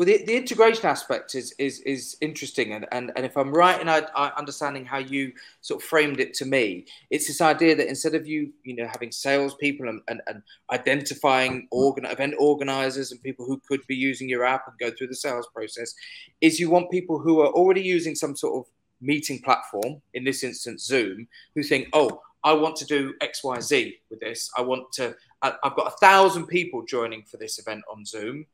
Well, 0.00 0.06
the, 0.06 0.24
the 0.24 0.34
integration 0.34 0.86
aspect 0.86 1.34
is 1.34 1.52
is 1.58 1.80
is 1.80 2.16
interesting, 2.22 2.72
and 2.72 2.86
and, 2.90 3.12
and 3.16 3.26
if 3.26 3.36
I'm 3.36 3.52
right 3.52 3.78
in 3.78 3.86
I, 3.86 4.00
I 4.16 4.32
understanding 4.38 4.86
how 4.86 4.96
you 4.96 5.32
sort 5.60 5.82
of 5.82 5.86
framed 5.86 6.20
it 6.20 6.32
to 6.36 6.46
me, 6.46 6.86
it's 7.10 7.26
this 7.26 7.42
idea 7.42 7.76
that 7.76 7.86
instead 7.86 8.14
of 8.14 8.26
you 8.26 8.50
you 8.64 8.76
know 8.76 8.86
having 8.90 9.12
salespeople 9.12 9.90
and, 9.90 10.00
and, 10.08 10.22
and 10.26 10.42
identifying 10.72 11.68
organ 11.70 12.06
event 12.06 12.32
organizers 12.38 13.12
and 13.12 13.22
people 13.22 13.44
who 13.44 13.60
could 13.68 13.86
be 13.88 13.94
using 13.94 14.26
your 14.26 14.42
app 14.42 14.66
and 14.66 14.78
go 14.78 14.90
through 14.96 15.08
the 15.08 15.14
sales 15.14 15.46
process, 15.54 15.94
is 16.40 16.58
you 16.58 16.70
want 16.70 16.90
people 16.90 17.18
who 17.18 17.42
are 17.42 17.52
already 17.52 17.82
using 17.82 18.14
some 18.14 18.34
sort 18.34 18.56
of 18.58 18.72
meeting 19.02 19.38
platform, 19.42 20.00
in 20.14 20.24
this 20.24 20.42
instance 20.42 20.86
Zoom, 20.86 21.28
who 21.54 21.62
think, 21.62 21.88
oh, 21.92 22.22
I 22.42 22.54
want 22.54 22.76
to 22.76 22.86
do 22.86 23.12
X, 23.20 23.44
Y, 23.44 23.60
Z 23.60 23.96
with 24.08 24.20
this. 24.20 24.50
I 24.56 24.62
want 24.62 24.92
to. 24.92 25.14
I've 25.42 25.76
got 25.76 25.92
a 25.92 25.96
thousand 26.00 26.46
people 26.46 26.84
joining 26.86 27.24
for 27.24 27.36
this 27.36 27.58
event 27.58 27.82
on 27.90 28.06
Zoom. 28.06 28.46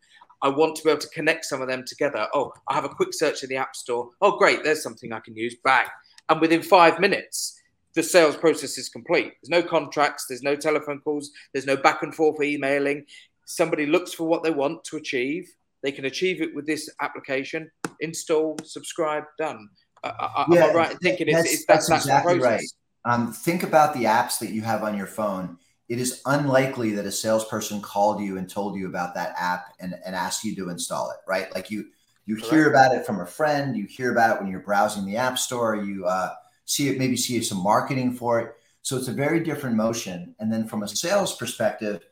I 0.46 0.48
want 0.48 0.76
to 0.76 0.84
be 0.84 0.90
able 0.90 1.00
to 1.00 1.08
connect 1.08 1.44
some 1.44 1.60
of 1.60 1.66
them 1.66 1.82
together. 1.84 2.28
Oh, 2.32 2.52
I 2.68 2.74
have 2.74 2.84
a 2.84 2.88
quick 2.88 3.12
search 3.12 3.42
in 3.42 3.48
the 3.48 3.56
App 3.56 3.74
Store. 3.74 4.10
Oh, 4.20 4.38
great, 4.38 4.62
there's 4.62 4.80
something 4.80 5.12
I 5.12 5.18
can 5.18 5.34
use. 5.34 5.56
Bang. 5.64 5.86
And 6.28 6.40
within 6.40 6.62
five 6.62 7.00
minutes, 7.00 7.60
the 7.94 8.02
sales 8.04 8.36
process 8.36 8.78
is 8.78 8.88
complete. 8.88 9.32
There's 9.42 9.50
no 9.50 9.68
contracts, 9.68 10.26
there's 10.28 10.44
no 10.44 10.54
telephone 10.54 11.00
calls, 11.00 11.32
there's 11.52 11.66
no 11.66 11.76
back 11.76 12.04
and 12.04 12.14
forth 12.14 12.40
emailing. 12.40 13.06
Somebody 13.44 13.86
looks 13.86 14.12
for 14.12 14.28
what 14.28 14.44
they 14.44 14.52
want 14.52 14.84
to 14.84 14.96
achieve. 14.96 15.50
They 15.82 15.90
can 15.90 16.04
achieve 16.04 16.40
it 16.40 16.54
with 16.54 16.64
this 16.64 16.88
application. 17.00 17.68
Install, 17.98 18.56
subscribe, 18.62 19.24
done. 19.38 19.68
Uh, 20.04 20.44
yeah, 20.48 20.66
am 20.66 20.70
I 20.70 20.74
right 20.74 20.90
in 20.92 20.98
thinking 20.98 21.26
it's, 21.26 21.52
it's 21.52 21.66
that's, 21.66 21.88
that's 21.88 22.04
exactly 22.04 22.38
right. 22.38 22.62
Um, 23.04 23.32
think 23.32 23.64
about 23.64 23.94
the 23.94 24.04
apps 24.04 24.38
that 24.38 24.50
you 24.50 24.62
have 24.62 24.84
on 24.84 24.96
your 24.96 25.08
phone. 25.08 25.58
It 25.88 26.00
is 26.00 26.20
unlikely 26.26 26.92
that 26.92 27.06
a 27.06 27.12
salesperson 27.12 27.80
called 27.80 28.20
you 28.20 28.38
and 28.38 28.48
told 28.48 28.76
you 28.76 28.88
about 28.88 29.14
that 29.14 29.34
app 29.38 29.74
and, 29.78 29.94
and 30.04 30.16
asked 30.16 30.44
you 30.44 30.56
to 30.56 30.70
install 30.70 31.10
it, 31.10 31.18
right? 31.28 31.54
Like 31.54 31.70
you 31.70 31.86
you 32.24 32.34
Correct. 32.36 32.50
hear 32.50 32.70
about 32.70 32.94
it 32.94 33.06
from 33.06 33.20
a 33.20 33.26
friend, 33.26 33.76
you 33.76 33.86
hear 33.86 34.10
about 34.10 34.36
it 34.36 34.42
when 34.42 34.50
you're 34.50 34.60
browsing 34.60 35.06
the 35.06 35.16
app 35.16 35.38
store, 35.38 35.76
you 35.76 36.06
uh, 36.06 36.34
see 36.64 36.88
it, 36.88 36.98
maybe 36.98 37.16
see 37.16 37.40
some 37.40 37.62
marketing 37.62 38.12
for 38.12 38.40
it. 38.40 38.56
So 38.82 38.96
it's 38.96 39.08
a 39.08 39.12
very 39.12 39.40
different 39.40 39.76
motion. 39.76 40.34
And 40.40 40.52
then 40.52 40.66
from 40.66 40.82
a 40.82 40.88
sales 40.88 41.36
perspective, 41.36 42.04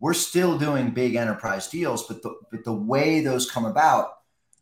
we're 0.00 0.14
still 0.14 0.58
doing 0.58 0.90
big 0.90 1.14
enterprise 1.14 1.68
deals, 1.68 2.06
but 2.08 2.22
the, 2.22 2.34
but 2.50 2.64
the 2.64 2.72
way 2.72 3.20
those 3.20 3.50
come 3.50 3.64
about, 3.64 4.14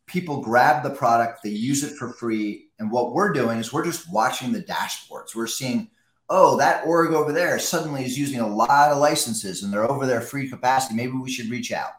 people 0.05 0.41
grab 0.41 0.83
the 0.83 0.89
product, 0.89 1.41
they 1.43 1.49
use 1.49 1.83
it 1.83 1.95
for 1.95 2.13
free. 2.13 2.67
And 2.77 2.91
what 2.91 3.13
we're 3.13 3.33
doing 3.33 3.57
is 3.57 3.73
we're 3.73 3.85
just 3.85 4.11
watching 4.11 4.51
the 4.51 4.61
dashboards. 4.61 5.35
We're 5.35 5.47
seeing, 5.47 5.89
oh, 6.29 6.57
that 6.57 6.85
org 6.85 7.11
over 7.11 7.31
there 7.31 7.57
suddenly 7.59 8.05
is 8.05 8.17
using 8.17 8.39
a 8.39 8.47
lot 8.47 8.91
of 8.91 8.99
licenses 8.99 9.63
and 9.63 9.73
they're 9.73 9.89
over 9.89 10.05
their 10.05 10.21
free 10.21 10.49
capacity. 10.49 10.95
Maybe 10.95 11.13
we 11.13 11.31
should 11.31 11.49
reach 11.49 11.71
out. 11.71 11.91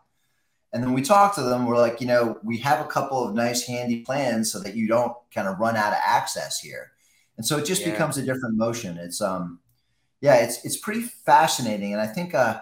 And 0.73 0.83
then 0.83 0.93
we 0.93 1.03
talk 1.03 1.35
to 1.35 1.43
them. 1.43 1.67
We're 1.67 1.79
like, 1.79 2.01
you 2.01 2.07
know, 2.07 2.39
we 2.45 2.59
have 2.59 2.85
a 2.85 2.89
couple 2.89 3.27
of 3.27 3.35
nice, 3.35 3.67
handy 3.67 4.03
plans 4.03 4.53
so 4.53 4.61
that 4.61 4.77
you 4.77 4.87
don't 4.87 5.13
kind 5.35 5.49
of 5.49 5.59
run 5.59 5.77
out 5.77 5.93
of 5.93 5.99
access 6.05 6.61
here. 6.61 6.93
And 7.37 7.45
so 7.45 7.59
it 7.59 7.65
just 7.65 7.83
yeah. 7.83 7.91
becomes 7.91 8.19
a 8.19 8.23
different 8.23 8.57
motion. 8.57 8.99
It's 8.99 9.21
um, 9.21 9.59
yeah, 10.21 10.37
it's 10.37 10.65
it's 10.65 10.77
pretty 10.77 11.03
fascinating. 11.03 11.93
And 11.93 12.01
I 12.01 12.07
think 12.07 12.35
uh, 12.35 12.61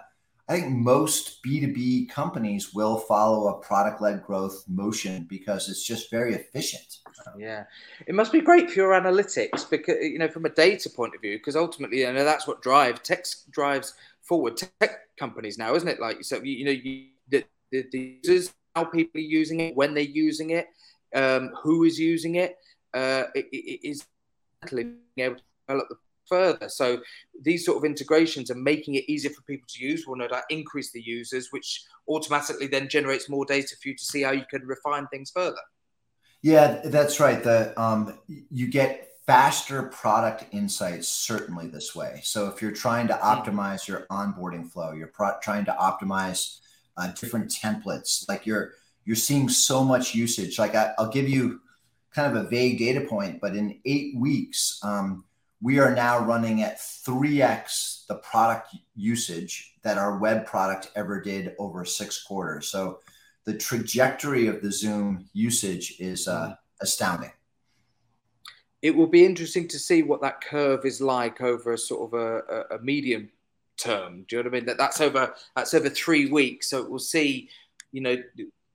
I 0.48 0.54
think 0.54 0.74
most 0.74 1.42
B2B 1.44 2.08
companies 2.08 2.72
will 2.72 2.96
follow 2.96 3.48
a 3.48 3.60
product 3.60 4.00
led 4.00 4.22
growth 4.22 4.64
motion 4.66 5.26
because 5.28 5.68
it's 5.68 5.84
just 5.84 6.10
very 6.10 6.34
efficient. 6.34 6.98
Yeah, 7.36 7.64
it 8.06 8.14
must 8.14 8.32
be 8.32 8.40
great 8.40 8.70
for 8.70 8.80
your 8.80 8.92
analytics 8.92 9.68
because 9.68 9.96
you 10.00 10.18
know 10.18 10.28
from 10.28 10.46
a 10.46 10.50
data 10.50 10.88
point 10.88 11.14
of 11.14 11.20
view, 11.20 11.36
because 11.36 11.54
ultimately, 11.54 12.00
you 12.00 12.12
know 12.12 12.24
that's 12.24 12.46
what 12.46 12.62
drives 12.62 13.00
tech 13.00 13.26
drives 13.50 13.92
forward 14.22 14.56
tech 14.56 15.16
companies 15.18 15.58
now, 15.58 15.74
isn't 15.74 15.88
it? 15.88 16.00
Like 16.00 16.24
so, 16.24 16.36
you, 16.42 16.52
you 16.52 16.64
know, 16.64 16.70
you, 16.70 17.06
the, 17.28 17.44
the, 17.70 17.86
the, 17.92 18.18
users, 18.22 18.54
how 18.74 18.84
people 18.84 19.20
are 19.20 19.24
using 19.24 19.60
it, 19.60 19.76
when 19.76 19.92
they're 19.92 20.02
using 20.02 20.50
it, 20.50 20.68
um, 21.14 21.50
who 21.62 21.84
is 21.84 21.98
using 21.98 22.36
it, 22.36 22.56
uh, 22.94 23.24
it, 23.34 23.46
it 23.52 23.86
is 23.86 24.06
able 24.66 25.36
to 25.36 25.42
develop 25.66 25.88
the 25.88 25.96
further. 26.28 26.68
So 26.68 27.00
these 27.42 27.64
sort 27.64 27.78
of 27.78 27.84
integrations 27.84 28.50
are 28.50 28.56
making 28.56 28.94
it 28.96 29.04
easier 29.08 29.30
for 29.30 29.42
people 29.42 29.66
to 29.68 29.84
use. 29.84 30.06
Will 30.06 30.16
no 30.16 30.28
doubt 30.28 30.44
increase 30.50 30.92
the 30.92 31.02
users, 31.02 31.48
which 31.50 31.84
automatically 32.08 32.66
then 32.66 32.88
generates 32.88 33.28
more 33.28 33.44
data 33.44 33.74
for 33.80 33.88
you 33.88 33.96
to 33.96 34.04
see 34.04 34.22
how 34.22 34.32
you 34.32 34.44
can 34.50 34.66
refine 34.66 35.06
things 35.08 35.30
further. 35.30 35.56
Yeah, 36.42 36.80
that's 36.84 37.18
right. 37.18 37.42
The 37.42 37.78
um, 37.80 38.18
you 38.28 38.68
get 38.68 39.08
faster 39.26 39.82
product 39.82 40.46
insights 40.52 41.06
certainly 41.06 41.66
this 41.66 41.94
way. 41.94 42.20
So 42.22 42.48
if 42.48 42.62
you're 42.62 42.72
trying 42.72 43.08
to 43.08 43.14
hmm. 43.14 43.22
optimize 43.22 43.86
your 43.86 44.06
onboarding 44.10 44.70
flow, 44.70 44.92
you're 44.92 45.08
pro- 45.08 45.38
trying 45.42 45.64
to 45.66 45.76
optimize 45.78 46.60
uh, 46.96 47.12
different 47.12 47.50
templates. 47.50 48.28
Like 48.28 48.46
you're 48.46 48.72
you're 49.04 49.16
seeing 49.16 49.48
so 49.48 49.84
much 49.84 50.14
usage. 50.14 50.58
Like 50.58 50.74
I, 50.74 50.92
will 50.98 51.08
give 51.08 51.28
you 51.28 51.60
kind 52.14 52.36
of 52.36 52.44
a 52.44 52.48
vague 52.48 52.78
data 52.78 53.02
point, 53.02 53.40
but 53.40 53.56
in 53.56 53.80
eight 53.84 54.16
weeks, 54.16 54.78
um, 54.82 55.24
we 55.60 55.78
are 55.78 55.94
now 55.94 56.18
running 56.24 56.62
at 56.62 56.78
3x 56.78 58.06
the 58.06 58.16
product 58.16 58.74
usage 58.94 59.74
that 59.82 59.98
our 59.98 60.18
web 60.18 60.46
product 60.46 60.90
ever 60.94 61.20
did 61.20 61.54
over 61.58 61.84
six 61.84 62.22
quarters. 62.22 62.68
So 62.68 63.00
the 63.44 63.54
trajectory 63.54 64.46
of 64.46 64.62
the 64.62 64.70
Zoom 64.70 65.28
usage 65.32 65.96
is 65.98 66.28
uh, 66.28 66.54
astounding. 66.80 67.32
It 68.82 68.94
will 68.94 69.08
be 69.08 69.24
interesting 69.24 69.66
to 69.68 69.78
see 69.78 70.02
what 70.02 70.20
that 70.22 70.40
curve 70.40 70.84
is 70.84 71.00
like 71.00 71.40
over 71.40 71.72
a 71.72 71.78
sort 71.78 72.12
of 72.12 72.20
a, 72.20 72.76
a 72.76 72.78
medium 72.78 73.30
term. 73.76 74.24
Do 74.28 74.36
you 74.36 74.42
know 74.42 74.48
what 74.48 74.54
I 74.54 74.58
mean? 74.58 74.66
That 74.66 74.78
that's 74.78 75.00
over 75.00 75.34
that's 75.56 75.74
over 75.74 75.88
three 75.88 76.30
weeks. 76.30 76.70
So 76.70 76.88
we'll 76.88 77.00
see, 77.00 77.48
you 77.90 78.00
know, 78.00 78.16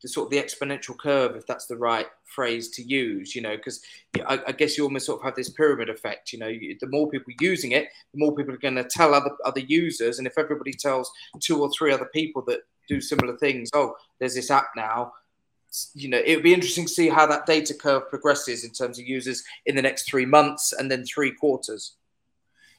the 0.04 0.10
sort 0.10 0.28
of 0.28 0.32
the 0.32 0.38
exponential 0.38 0.98
curve, 0.98 1.36
if 1.36 1.48
that's 1.48 1.66
the 1.66 1.78
right 1.78 2.08
phrase 2.26 2.68
to 2.72 2.84
use, 2.84 3.34
you 3.34 3.42
know, 3.42 3.56
because 3.56 3.82
I, 4.28 4.40
I, 4.48 4.52
guess 4.52 4.78
you 4.78 4.84
almost 4.84 5.06
sort 5.06 5.22
of 5.22 5.26
have 5.26 5.36
this 5.36 5.50
pyramid 5.50 5.90
effect. 5.90 6.34
You 6.34 6.40
know, 6.40 6.48
you, 6.48 6.76
the 6.80 6.88
more 6.88 7.10
people 7.10 7.34
using 7.40 7.72
it, 7.72 7.88
the 8.14 8.20
more 8.20 8.36
people 8.36 8.54
are 8.54 8.58
going 8.58 8.76
to 8.76 8.84
tell 8.84 9.16
other 9.16 9.32
other 9.46 9.62
users, 9.62 10.20
and 10.20 10.28
if 10.28 10.38
everybody 10.38 10.74
tells 10.74 11.10
two 11.40 11.62
or 11.62 11.72
three 11.72 11.94
other 11.94 12.10
people 12.14 12.44
that 12.48 12.60
do 12.90 13.00
similar 13.00 13.38
things, 13.38 13.70
oh, 13.74 13.96
there's 14.20 14.36
this 14.36 14.52
app 14.52 14.68
now. 14.76 15.14
You 15.96 16.10
know, 16.10 16.22
it 16.24 16.36
would 16.36 16.44
be 16.44 16.54
interesting 16.54 16.86
to 16.86 16.92
see 16.92 17.08
how 17.08 17.26
that 17.28 17.46
data 17.46 17.74
curve 17.74 18.10
progresses 18.10 18.66
in 18.66 18.72
terms 18.72 19.00
of 19.00 19.08
users 19.08 19.42
in 19.66 19.76
the 19.76 19.82
next 19.82 20.08
three 20.08 20.26
months 20.26 20.74
and 20.74 20.92
then 20.92 21.06
three 21.06 21.32
quarters. 21.32 21.96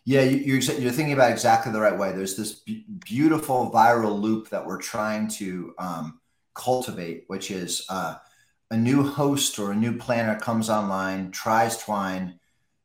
Yeah, 0.04 0.20
you're 0.20 0.60
you're 0.60 0.92
thinking 0.92 1.14
about 1.14 1.32
exactly 1.32 1.72
the 1.72 1.80
right 1.80 1.98
way. 1.98 2.12
There's 2.12 2.36
this 2.36 2.60
beautiful 3.06 3.70
viral 3.72 4.20
loop 4.20 4.50
that 4.50 4.66
we're 4.66 4.80
trying 4.80 5.28
to 5.28 5.74
um, 5.78 6.20
cultivate, 6.54 7.24
which 7.26 7.50
is 7.50 7.84
uh, 7.88 8.16
a 8.70 8.76
new 8.76 9.02
host 9.02 9.58
or 9.58 9.72
a 9.72 9.76
new 9.76 9.96
planner 9.96 10.38
comes 10.38 10.70
online, 10.70 11.30
tries 11.30 11.76
Twine, 11.76 12.38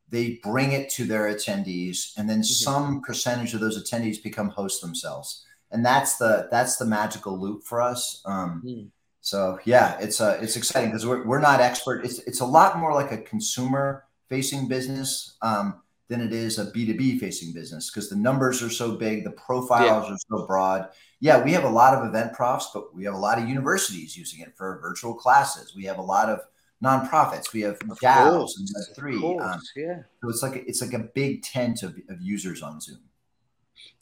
they 0.08 0.40
bring 0.42 0.72
it 0.72 0.90
to 0.90 1.04
their 1.04 1.32
attendees, 1.32 2.12
and 2.16 2.28
then 2.28 2.38
mm-hmm. 2.38 2.42
some 2.42 3.00
percentage 3.00 3.54
of 3.54 3.60
those 3.60 3.80
attendees 3.82 4.22
become 4.22 4.50
hosts 4.50 4.80
themselves, 4.80 5.44
and 5.70 5.84
that's 5.84 6.16
the 6.16 6.48
that's 6.50 6.76
the 6.76 6.84
magical 6.84 7.38
loop 7.38 7.62
for 7.62 7.80
us. 7.80 8.20
Um, 8.24 8.62
mm. 8.64 8.88
So 9.20 9.60
yeah, 9.64 9.98
it's 10.00 10.20
uh, 10.20 10.38
it's 10.42 10.56
exciting 10.56 10.90
because 10.90 11.06
we're, 11.06 11.24
we're 11.24 11.40
not 11.40 11.60
expert. 11.60 12.04
It's 12.04 12.18
it's 12.20 12.40
a 12.40 12.46
lot 12.46 12.78
more 12.78 12.92
like 12.92 13.12
a 13.12 13.18
consumer 13.18 14.04
facing 14.28 14.66
business. 14.66 15.36
Um, 15.42 15.82
than 16.10 16.20
it 16.20 16.32
is 16.32 16.58
a 16.58 16.66
B2B 16.66 17.20
facing 17.20 17.52
business 17.52 17.88
because 17.88 18.10
the 18.10 18.16
numbers 18.16 18.62
are 18.62 18.68
so 18.68 18.96
big, 18.96 19.22
the 19.22 19.30
profiles 19.30 20.08
yeah. 20.08 20.14
are 20.14 20.18
so 20.28 20.44
broad. 20.44 20.88
Yeah, 21.20 21.42
we 21.42 21.52
have 21.52 21.62
a 21.62 21.70
lot 21.70 21.94
of 21.94 22.04
event 22.04 22.32
profs, 22.32 22.68
but 22.74 22.92
we 22.94 23.04
have 23.04 23.14
a 23.14 23.18
lot 23.18 23.38
of 23.38 23.48
universities 23.48 24.16
using 24.16 24.40
it 24.40 24.52
for 24.56 24.80
virtual 24.82 25.14
classes. 25.14 25.72
We 25.76 25.84
have 25.84 25.98
a 25.98 26.02
lot 26.02 26.28
of 26.28 26.40
nonprofits. 26.82 27.52
We 27.52 27.60
have 27.60 27.78
DAOs 27.78 28.50
and 28.58 28.68
Web3. 28.68 29.40
Um, 29.40 29.60
yeah. 29.76 30.02
So 30.20 30.28
it's 30.28 30.42
like 30.42 30.56
a, 30.56 30.68
it's 30.68 30.82
like 30.82 30.94
a 30.94 30.98
big 31.14 31.44
tent 31.44 31.84
of, 31.84 31.96
of 32.08 32.20
users 32.20 32.60
on 32.60 32.80
Zoom. 32.80 32.98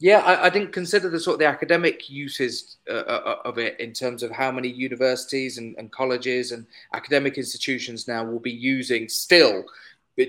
Yeah, 0.00 0.20
I, 0.20 0.46
I, 0.46 0.50
didn't 0.50 0.72
consider 0.72 1.10
the 1.10 1.18
sort 1.20 1.34
of 1.34 1.40
the 1.40 1.46
academic 1.46 2.08
uses 2.08 2.78
uh, 2.88 2.94
uh 2.94 3.36
of 3.44 3.58
it 3.58 3.78
in 3.80 3.92
terms 3.92 4.22
of 4.22 4.30
how 4.30 4.50
many 4.52 4.68
universities 4.68 5.58
and, 5.58 5.74
and 5.76 5.90
colleges 5.90 6.52
and 6.52 6.66
academic 6.94 7.36
institutions 7.36 8.08
now 8.08 8.24
will 8.24 8.40
be 8.40 8.52
using 8.52 9.08
still, 9.08 9.64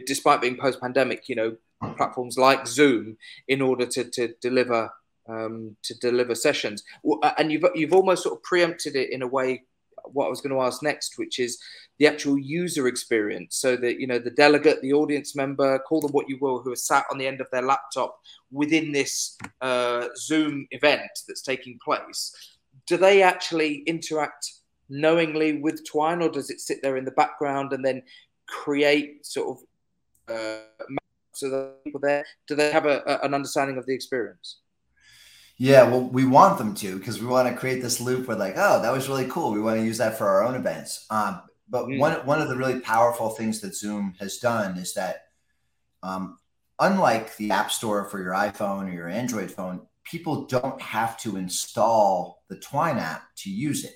despite 0.05 0.41
being 0.41 0.57
post-pandemic, 0.57 1.29
you 1.29 1.35
know, 1.35 1.57
platforms 1.97 2.37
like 2.37 2.67
Zoom 2.67 3.17
in 3.47 3.61
order 3.61 3.85
to, 3.85 4.03
to 4.03 4.33
deliver 4.41 4.91
um, 5.29 5.75
to 5.83 5.93
deliver 5.99 6.35
sessions. 6.35 6.83
And 7.37 7.51
you've 7.51 7.63
you've 7.75 7.93
almost 7.93 8.23
sort 8.23 8.35
of 8.35 8.43
preempted 8.43 8.95
it 8.95 9.11
in 9.11 9.21
a 9.21 9.27
way. 9.27 9.63
What 10.05 10.25
I 10.25 10.29
was 10.29 10.41
going 10.41 10.55
to 10.55 10.61
ask 10.61 10.81
next, 10.81 11.19
which 11.19 11.39
is 11.39 11.61
the 11.99 12.07
actual 12.07 12.37
user 12.37 12.87
experience, 12.87 13.57
so 13.57 13.75
that 13.75 13.99
you 13.99 14.07
know 14.07 14.17
the 14.17 14.31
delegate, 14.31 14.81
the 14.81 14.93
audience 14.93 15.35
member, 15.35 15.77
call 15.79 16.01
them 16.01 16.11
what 16.11 16.29
you 16.29 16.37
will, 16.41 16.61
who 16.61 16.71
are 16.71 16.75
sat 16.75 17.05
on 17.11 17.17
the 17.17 17.27
end 17.27 17.41
of 17.41 17.47
their 17.51 17.61
laptop 17.61 18.17
within 18.51 18.91
this 18.91 19.37
uh, 19.61 20.07
Zoom 20.17 20.67
event 20.71 21.11
that's 21.27 21.41
taking 21.41 21.77
place. 21.83 22.57
Do 22.87 22.97
they 22.97 23.21
actually 23.21 23.83
interact 23.85 24.51
knowingly 24.89 25.59
with 25.59 25.85
Twine, 25.87 26.21
or 26.21 26.29
does 26.29 26.49
it 26.49 26.59
sit 26.59 26.79
there 26.81 26.97
in 26.97 27.05
the 27.05 27.11
background 27.11 27.73
and 27.73 27.85
then 27.85 28.01
create 28.47 29.25
sort 29.25 29.49
of 29.49 29.63
uh, 30.29 30.59
to 31.35 31.49
the 31.49 31.73
people 31.83 31.99
there? 31.99 32.25
Do 32.47 32.55
they 32.55 32.71
have 32.71 32.85
a, 32.85 33.01
a, 33.05 33.25
an 33.25 33.33
understanding 33.33 33.77
of 33.77 33.85
the 33.85 33.93
experience? 33.93 34.59
Yeah, 35.57 35.89
well, 35.89 36.03
we 36.03 36.25
want 36.25 36.57
them 36.57 36.73
to 36.75 36.97
because 36.97 37.19
we 37.19 37.27
want 37.27 37.49
to 37.49 37.55
create 37.55 37.81
this 37.81 37.99
loop 37.99 38.27
where, 38.27 38.37
like, 38.37 38.53
oh, 38.55 38.81
that 38.81 38.93
was 38.93 39.09
really 39.09 39.27
cool. 39.27 39.51
We 39.51 39.61
want 39.61 39.77
to 39.79 39.85
use 39.85 39.97
that 39.97 40.17
for 40.17 40.27
our 40.27 40.43
own 40.43 40.55
events. 40.55 41.05
Um, 41.09 41.41
but 41.69 41.85
mm. 41.85 41.99
one 41.99 42.13
one 42.25 42.41
of 42.41 42.47
the 42.47 42.55
really 42.55 42.79
powerful 42.79 43.29
things 43.31 43.59
that 43.61 43.75
Zoom 43.75 44.15
has 44.19 44.37
done 44.37 44.77
is 44.77 44.93
that, 44.93 45.25
um, 46.01 46.37
unlike 46.79 47.35
the 47.35 47.51
App 47.51 47.71
Store 47.71 48.05
for 48.05 48.21
your 48.21 48.33
iPhone 48.33 48.89
or 48.89 48.93
your 48.93 49.09
Android 49.09 49.51
phone, 49.51 49.81
people 50.05 50.45
don't 50.45 50.81
have 50.81 51.17
to 51.17 51.35
install 51.35 52.41
the 52.47 52.57
Twine 52.57 52.97
app 52.97 53.23
to 53.35 53.49
use 53.49 53.83
it. 53.83 53.95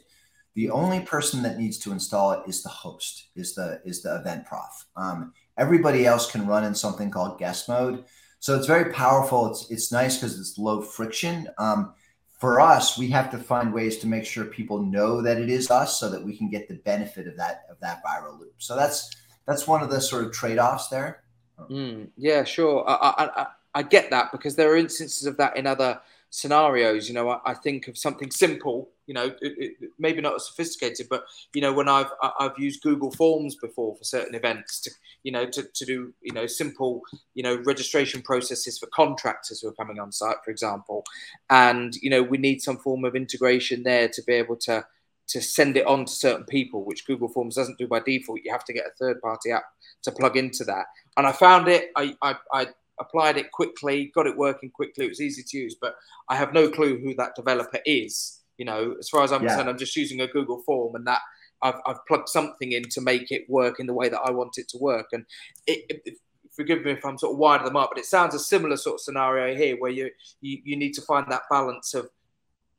The 0.56 0.70
only 0.70 1.00
person 1.00 1.42
that 1.44 1.58
needs 1.58 1.80
to 1.80 1.92
install 1.92 2.34
it 2.34 2.42
is 2.48 2.62
the 2.62 2.70
host, 2.70 3.30
is 3.36 3.56
the 3.56 3.82
is 3.86 4.04
the 4.04 4.18
event 4.18 4.46
prof. 4.46 4.86
Um, 4.98 5.34
Everybody 5.58 6.06
else 6.06 6.32
can 6.32 6.48
run 6.48 6.64
in 6.64 6.76
something 6.76 7.12
called 7.12 7.40
guest 7.40 7.70
mode. 7.70 8.06
So 8.40 8.58
it's 8.58 8.68
very 8.68 8.92
powerful. 8.92 9.50
It's 9.50 9.70
it's 9.72 9.92
nice 9.92 10.18
because 10.18 10.40
it's 10.40 10.58
low 10.58 10.82
friction. 10.82 11.48
Um, 11.58 11.94
for 12.40 12.60
us, 12.60 12.98
we 12.98 13.08
have 13.10 13.32
to 13.32 13.38
find 13.38 13.72
ways 13.74 14.00
to 14.00 14.08
make 14.08 14.26
sure 14.26 14.44
people 14.46 14.84
know 14.84 15.22
that 15.22 15.38
it 15.38 15.50
is 15.50 15.72
us, 15.72 16.00
so 16.00 16.10
that 16.10 16.22
we 16.22 16.36
can 16.36 16.50
get 16.50 16.68
the 16.68 16.76
benefit 16.76 17.28
of 17.28 17.38
that 17.38 17.64
of 17.70 17.80
that 17.80 18.04
viral 18.04 18.40
loop. 18.40 18.56
So 18.58 18.76
that's 18.76 19.10
that's 19.46 19.68
one 19.68 19.82
of 19.82 19.90
the 19.90 20.02
sort 20.02 20.26
of 20.26 20.34
trade 20.34 20.58
offs 20.58 20.90
there. 20.90 21.24
Mm, 21.70 22.10
yeah, 22.18 22.44
sure. 22.44 22.84
I, 22.88 22.94
I, 22.94 23.42
I, 23.42 23.48
I 23.76 23.84
get 23.84 24.10
that 24.10 24.32
because 24.32 24.56
there 24.56 24.72
are 24.72 24.78
instances 24.78 25.26
of 25.26 25.38
that 25.38 25.56
in 25.56 25.68
other 25.68 26.02
scenarios. 26.30 27.08
You 27.08 27.14
know, 27.14 27.30
I, 27.30 27.40
I 27.46 27.54
think 27.54 27.88
of 27.88 27.98
something 27.98 28.32
simple 28.32 28.90
you 29.06 29.14
know, 29.14 29.26
it, 29.42 29.76
it, 29.82 29.90
maybe 30.00 30.22
not 30.22 30.36
as 30.36 30.48
sophisticated, 30.48 31.08
but 31.10 31.24
you 31.54 31.62
know, 31.62 31.74
when 31.74 31.90
I've 31.90 32.12
I've 32.40 32.58
used 32.58 32.82
Google 32.82 33.12
Forms 33.12 33.56
before 33.56 33.96
for 33.96 34.04
certain 34.04 34.36
events 34.36 34.80
to, 34.82 34.92
you 35.24 35.32
know, 35.32 35.46
to, 35.46 35.64
to 35.64 35.86
do 35.86 36.14
you 36.22 36.34
know 36.34 36.48
simple 36.48 37.02
you 37.34 37.44
know 37.44 37.62
registration 37.66 38.22
processes 38.22 38.78
for 38.78 38.88
contractors 38.88 39.62
who 39.62 39.68
are 39.68 39.74
coming 39.74 40.00
on 40.00 40.12
site, 40.12 40.38
for 40.44 40.52
example, 40.52 41.04
and 41.50 41.96
you 42.02 42.10
know 42.10 42.24
we 42.24 42.38
need 42.38 42.62
some 42.62 42.78
form 42.78 43.04
of 43.06 43.16
integration 43.16 43.84
there 43.84 44.08
to 44.10 44.22
be 44.24 44.34
able 44.34 44.56
to 44.58 44.86
to 45.28 45.42
send 45.42 45.78
it 45.78 45.88
on 45.88 46.06
to 46.06 46.12
certain 46.12 46.46
people, 46.46 46.84
which 46.84 47.06
Google 47.06 47.30
Forms 47.30 47.56
doesn't 47.56 47.78
do 47.78 47.88
by 47.88 48.00
default. 48.00 48.42
You 48.44 48.52
have 48.52 48.66
to 48.66 48.74
get 48.74 48.86
a 48.86 48.92
third 49.00 49.22
party 49.22 49.52
app 49.52 49.64
to 50.04 50.12
plug 50.12 50.38
into 50.38 50.64
that. 50.66 50.86
And 51.18 51.26
I 51.26 51.32
found 51.32 51.68
it. 51.68 51.92
I, 51.96 52.16
I, 52.22 52.36
I 52.52 52.68
applied 53.00 53.38
it 53.38 53.52
quickly, 53.52 54.12
got 54.14 54.28
it 54.28 54.38
working 54.38 54.70
quickly. 54.70 55.06
It 55.06 55.10
was 55.10 55.22
easy 55.22 55.44
to 55.44 55.58
use, 55.58 55.76
but 55.80 55.96
I 56.30 56.36
have 56.36 56.54
no 56.54 56.70
clue 56.70 57.00
who 57.00 57.16
that 57.16 57.36
developer 57.36 57.80
is. 57.86 58.43
You 58.58 58.66
know, 58.66 58.96
as 59.00 59.10
far 59.10 59.24
as 59.24 59.32
I'm 59.32 59.44
yeah. 59.44 59.50
concerned, 59.50 59.70
I'm 59.70 59.78
just 59.78 59.96
using 59.96 60.22
a 60.22 60.28
Google 60.28 60.62
form 60.62 60.96
and 60.96 61.06
that 61.08 61.22
I've, 61.62 61.80
I've 61.86 62.06
plugged 62.08 62.30
something 62.30 62.72
in 62.72 62.84
to 62.90 63.02
make 63.02 63.32
it 63.32 63.50
work 63.50 63.80
in 63.80 63.88
the 63.88 63.94
way 63.94 64.10
that 64.10 64.20
I 64.20 64.32
want 64.32 64.58
it 64.58 64.68
to 64.70 64.78
work. 64.78 65.08
And 65.12 65.26
it, 65.66 66.02
it, 66.06 66.18
forgive 66.56 66.84
me 66.84 66.92
if 66.92 67.06
I'm 67.06 67.18
sort 67.18 67.34
of 67.34 67.40
wide 67.40 67.62
of 67.62 67.66
them 67.66 67.78
up, 67.78 67.90
but 67.92 68.00
it 68.00 68.06
sounds 68.06 68.36
a 68.36 68.40
similar 68.40 68.78
sort 68.78 68.96
of 68.96 69.02
scenario 69.02 69.56
here 69.56 69.76
where 69.80 69.92
you, 69.92 70.10
you, 70.42 70.60
you 70.64 70.76
need 70.76 70.94
to 70.94 71.02
find 71.02 71.26
that 71.32 71.44
balance 71.50 71.94
of, 71.94 72.10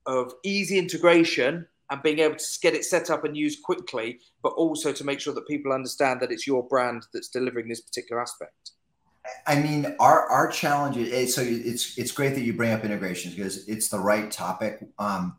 of 0.07 0.33
easy 0.45 0.78
integration 0.78 1.66
and 1.90 2.02
being 2.02 2.19
able 2.19 2.37
to 2.37 2.45
get 2.62 2.75
it 2.75 2.85
set 2.85 3.11
up 3.11 3.25
and 3.25 3.37
used 3.37 3.62
quickly, 3.62 4.21
but 4.43 4.50
also 4.50 4.93
to 4.93 5.04
make 5.04 5.21
sure 5.21 5.35
that 5.35 5.47
people 5.47 5.73
understand 5.73 6.21
that 6.21 6.31
it's 6.31 6.47
your 6.47 6.62
brand 6.66 7.07
that's 7.12 7.28
delivering 7.28 7.69
this 7.69 7.81
particular 7.81 8.21
aspect. 8.21 8.73
I 9.47 9.59
mean, 9.59 9.95
our 10.00 10.28
our 10.28 10.50
challenge 10.50 10.99
is 10.99 11.35
so 11.35 11.40
it's 11.43 11.97
it's 11.97 12.12
great 12.12 12.35
that 12.35 12.43
you 12.43 12.52
bring 12.52 12.73
up 12.73 12.85
integrations 12.85 13.35
because 13.35 13.66
it's 13.69 13.88
the 13.88 13.99
right 13.99 14.31
topic. 14.31 14.87
Um, 14.99 15.37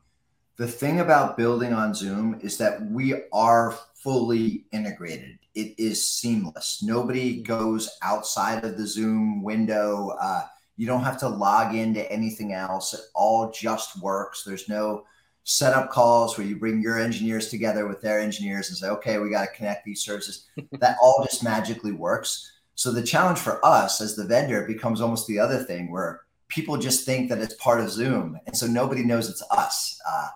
the 0.58 0.68
thing 0.68 1.02
about 1.02 1.38
building 1.38 1.74
on 1.74 1.94
Zoom 1.94 2.40
is 2.42 2.58
that 2.58 2.86
we 2.86 3.16
are 3.34 3.78
fully 3.96 4.66
integrated. 4.72 5.38
It 5.54 5.76
is 5.78 6.06
seamless. 6.06 6.82
Nobody 6.82 7.42
goes 7.42 7.90
outside 8.02 8.64
of 8.64 8.78
the 8.78 8.88
Zoom 8.88 9.44
window. 9.44 10.16
Uh, 10.20 10.44
you 10.78 10.88
don't 10.88 11.04
have 11.04 11.20
to 11.20 11.30
log 11.30 11.76
into 11.76 12.10
anything 12.12 12.54
else. 12.54 12.94
It 12.94 13.02
all 13.14 13.52
just 13.52 14.02
works. 14.02 14.44
There's 14.44 14.70
no 14.70 15.06
setup 15.44 15.90
calls 15.90 16.38
where 16.38 16.48
you 16.48 16.58
bring 16.58 16.82
your 16.82 17.00
engineers 17.00 17.50
together 17.50 17.88
with 17.88 18.02
their 18.02 18.20
engineers 18.20 18.70
and 18.70 18.78
say, 18.78 18.88
okay, 18.90 19.18
we 19.20 19.30
got 19.30 19.46
to 19.46 19.56
connect 19.56 19.86
these 19.86 20.02
services. 20.02 20.48
that 20.80 20.98
all 21.02 21.24
just 21.24 21.44
magically 21.44 21.92
works. 21.92 22.52
So 22.76 22.92
the 22.92 23.04
challenge 23.04 23.40
for 23.40 23.66
us 23.66 24.02
as 24.02 24.16
the 24.16 24.26
vendor 24.26 24.66
becomes 24.66 25.02
almost 25.02 25.28
the 25.28 25.40
other 25.40 25.64
thing 25.64 25.92
where 25.92 26.22
people 26.48 26.78
just 26.78 27.06
think 27.06 27.30
that 27.30 27.40
it's 27.40 27.54
part 27.56 27.80
of 27.80 27.90
Zoom, 27.90 28.38
and 28.46 28.56
so 28.56 28.68
nobody 28.68 29.04
knows 29.04 29.30
it's 29.30 29.44
us. 29.52 30.00
Uh, 30.08 30.28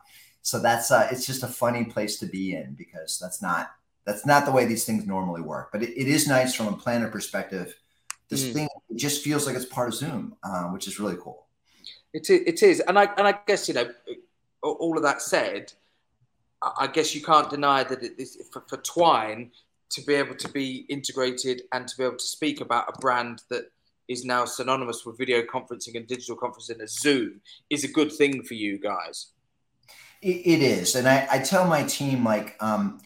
so 0.50 0.58
that's 0.58 0.90
uh, 0.90 1.08
it's 1.12 1.28
just 1.28 1.44
a 1.44 1.48
funny 1.48 1.86
place 1.86 2.18
to 2.18 2.26
be 2.26 2.56
in 2.56 2.74
because 2.74 3.20
that's 3.20 3.40
not 3.40 3.70
that's 4.04 4.26
not 4.26 4.46
the 4.48 4.52
way 4.52 4.66
these 4.66 4.84
things 4.84 5.06
normally 5.06 5.42
work. 5.42 5.70
But 5.72 5.84
it, 5.84 5.92
it 5.92 6.08
is 6.08 6.28
nice 6.28 6.56
from 6.56 6.68
a 6.68 6.76
planner 6.76 7.08
perspective. 7.08 7.76
This 8.30 8.46
mm. 8.46 8.54
thing 8.54 8.70
it 8.90 8.98
just 8.98 9.24
feels 9.24 9.46
like 9.46 9.56
it's 9.56 9.66
part 9.66 9.90
of 9.90 9.94
Zoom, 9.94 10.36
uh, 10.42 10.64
which 10.70 10.88
is 10.88 11.00
really 11.00 11.18
cool. 11.22 11.46
It 12.14 12.32
is, 12.32 12.42
it 12.48 12.64
is, 12.64 12.80
and 12.80 12.98
I 12.98 13.06
and 13.18 13.28
I 13.28 13.36
guess 13.46 13.68
you 13.68 13.76
know, 13.76 13.92
all 14.64 14.98
of 14.98 15.04
that 15.04 15.22
said, 15.22 15.72
I 16.64 16.88
guess 16.88 17.14
you 17.14 17.22
can't 17.22 17.52
deny 17.52 17.84
that 17.84 18.02
it 18.02 18.14
is 18.18 18.42
for, 18.52 18.64
for 18.68 18.78
Twine 18.78 19.52
to 19.92 20.02
be 20.02 20.16
able 20.16 20.36
to 20.36 20.50
be 20.50 20.88
integrated 20.90 21.62
and 21.74 21.88
to 21.88 21.96
be 21.96 22.04
able 22.06 22.18
to 22.18 22.26
speak 22.26 22.60
about 22.62 22.90
a 22.90 23.00
brand 23.00 23.44
that 23.52 23.66
is 24.08 24.26
now 24.26 24.46
synonymous 24.46 25.06
with 25.06 25.20
video 25.20 25.44
conferencing 25.44 25.96
and 25.96 26.08
digital 26.08 26.36
conferencing 26.36 26.80
as 26.80 27.00
Zoom 27.00 27.40
is 27.70 27.84
a 27.84 27.88
good 27.88 28.12
thing 28.12 28.42
for 28.42 28.56
you 28.56 28.80
guys. 28.80 29.28
It 30.22 30.62
is. 30.62 30.96
And 30.96 31.08
I, 31.08 31.28
I, 31.32 31.40
tell 31.40 31.66
my 31.66 31.84
team, 31.84 32.24
like, 32.26 32.56
um, 32.60 33.00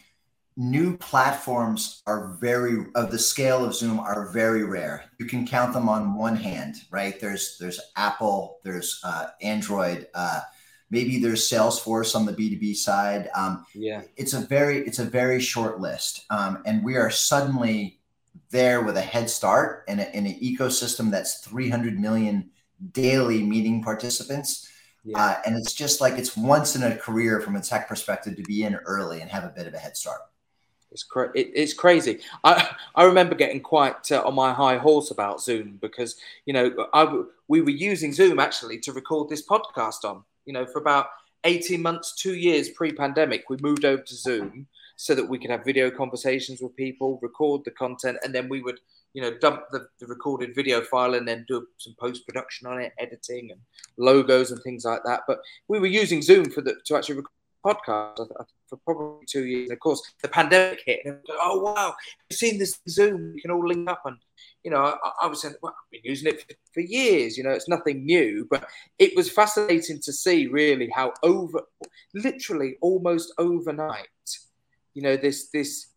new 0.56 0.96
platforms 0.96 2.02
are 2.06 2.36
very 2.40 2.86
of 2.94 3.10
the 3.10 3.18
scale 3.18 3.64
of 3.64 3.74
zoom 3.74 3.98
are 3.98 4.28
very 4.28 4.64
rare. 4.64 5.04
You 5.18 5.26
can 5.26 5.46
count 5.46 5.72
them 5.72 5.88
on 5.88 6.14
one 6.14 6.36
hand 6.36 6.76
right? 6.90 7.18
There's 7.20 7.58
there's 7.58 7.80
apple 7.96 8.60
there's 8.62 9.00
uh, 9.02 9.28
android 9.42 10.06
uh, 10.14 10.40
maybe 10.90 11.18
there's 11.18 11.48
salesforce 11.48 12.14
on 12.14 12.24
the 12.24 12.32
b2b 12.32 12.76
side. 12.76 13.28
Um, 13.34 13.66
yeah. 13.74 14.02
it's 14.16 14.32
a 14.32 14.40
very 14.40 14.78
it's 14.86 15.00
a 15.00 15.04
very 15.04 15.40
short 15.40 15.80
list. 15.80 16.24
Um, 16.30 16.62
and 16.66 16.84
we 16.84 16.96
are 16.96 17.10
suddenly 17.10 17.98
there 18.50 18.82
with 18.82 18.96
a 18.96 19.02
head 19.02 19.28
start 19.28 19.84
in, 19.88 19.98
a, 19.98 20.04
in 20.14 20.26
an 20.26 20.34
ecosystem 20.34 21.10
that's 21.10 21.44
300 21.44 21.98
million 21.98 22.50
daily 22.92 23.42
meeting 23.42 23.82
participants 23.82 24.68
yeah. 25.04 25.18
uh, 25.18 25.36
and 25.46 25.56
it's 25.56 25.72
just 25.72 26.00
like 26.00 26.14
it's 26.14 26.36
once 26.36 26.76
in 26.76 26.82
a 26.82 26.96
career 26.96 27.40
from 27.40 27.56
a 27.56 27.60
tech 27.60 27.88
perspective 27.88 28.36
to 28.36 28.42
be 28.42 28.62
in 28.62 28.74
early 28.74 29.20
and 29.20 29.30
have 29.30 29.44
a 29.44 29.52
bit 29.54 29.66
of 29.66 29.74
a 29.74 29.78
head 29.78 29.96
start 29.96 30.20
it's, 30.90 31.02
cra- 31.02 31.32
it, 31.34 31.50
it's 31.54 31.74
crazy. 31.74 32.20
I 32.44 32.68
I 32.94 33.02
remember 33.02 33.34
getting 33.34 33.60
quite 33.60 34.12
uh, 34.12 34.22
on 34.24 34.34
my 34.36 34.52
high 34.52 34.78
horse 34.78 35.10
about 35.10 35.42
Zoom 35.42 35.78
because 35.80 36.14
you 36.46 36.54
know 36.54 36.88
I 36.94 37.22
we 37.48 37.60
were 37.62 37.70
using 37.70 38.12
Zoom 38.12 38.38
actually 38.38 38.78
to 38.80 38.92
record 38.92 39.28
this 39.28 39.44
podcast 39.44 40.04
on 40.04 40.22
you 40.44 40.52
know, 40.52 40.66
for 40.66 40.78
about 40.78 41.06
18 41.44 41.80
months, 41.80 42.14
two 42.14 42.34
years 42.34 42.70
pre 42.70 42.92
pandemic, 42.92 43.48
we 43.48 43.56
moved 43.60 43.84
over 43.84 44.02
to 44.02 44.14
Zoom 44.14 44.66
so 44.96 45.14
that 45.14 45.28
we 45.28 45.38
could 45.38 45.50
have 45.50 45.64
video 45.64 45.90
conversations 45.90 46.60
with 46.60 46.76
people, 46.76 47.18
record 47.20 47.62
the 47.64 47.70
content, 47.70 48.18
and 48.22 48.34
then 48.34 48.48
we 48.48 48.62
would, 48.62 48.80
you 49.14 49.22
know, 49.22 49.32
dump 49.38 49.62
the, 49.70 49.86
the 50.00 50.06
recorded 50.06 50.54
video 50.54 50.82
file 50.82 51.14
and 51.14 51.26
then 51.26 51.44
do 51.48 51.66
some 51.78 51.94
post 51.98 52.26
production 52.26 52.66
on 52.66 52.80
it, 52.80 52.92
editing 52.98 53.50
and 53.50 53.60
logos 53.96 54.50
and 54.50 54.62
things 54.62 54.84
like 54.84 55.02
that. 55.04 55.22
But 55.26 55.38
we 55.68 55.78
were 55.78 55.86
using 55.86 56.20
Zoom 56.20 56.50
for 56.50 56.60
the 56.60 56.74
to 56.84 56.96
actually 56.96 57.16
record 57.16 57.30
podcast 57.64 58.28
for 58.68 58.76
probably 58.84 59.26
two 59.26 59.46
years. 59.46 59.70
Of 59.70 59.80
course, 59.80 60.02
the 60.22 60.28
pandemic 60.28 60.82
hit, 60.84 61.00
and 61.04 61.18
oh 61.30 61.60
wow, 61.60 61.94
you've 62.28 62.38
seen 62.38 62.58
this 62.58 62.78
Zoom? 62.88 63.32
We 63.34 63.40
can 63.40 63.50
all 63.50 63.66
link 63.66 63.88
up, 63.88 64.02
and 64.04 64.16
you 64.62 64.70
know, 64.70 64.78
I, 64.78 64.96
I 65.22 65.26
was 65.26 65.42
saying, 65.42 65.54
well, 65.62 65.72
I've 65.72 65.90
been 65.90 66.00
using 66.04 66.28
it 66.32 66.40
for, 66.40 66.54
for, 66.74 66.80
years. 66.80 67.36
You 67.36 67.44
know, 67.44 67.50
it's 67.50 67.68
nothing 67.68 68.04
new, 68.04 68.46
but 68.50 68.66
it 68.98 69.16
was 69.16 69.30
fascinating 69.30 70.00
to 70.02 70.12
see 70.12 70.46
really 70.46 70.90
how 70.94 71.12
over, 71.22 71.62
literally 72.14 72.76
almost 72.80 73.32
overnight, 73.38 74.08
you 74.94 75.02
know, 75.02 75.16
this 75.16 75.48
this 75.50 75.93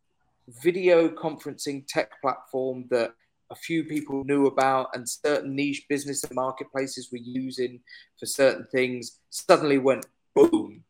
video 0.48 1.10
conferencing 1.10 1.86
tech 1.88 2.22
platform 2.22 2.86
that 2.90 3.12
a 3.50 3.56
few 3.56 3.84
people 3.84 4.24
knew 4.26 4.48
about 4.48 4.90
and 4.94 5.08
certain 5.08 5.56
niche 5.56 5.86
business 5.90 6.24
and 6.24 6.36
marketplaces 6.36 7.12
were 7.12 7.18
using 7.18 7.80
for 8.20 8.26
certain 8.26 8.66
things 8.72 9.20
suddenly 9.30 9.78
went 9.78 10.06
boom 10.36 10.84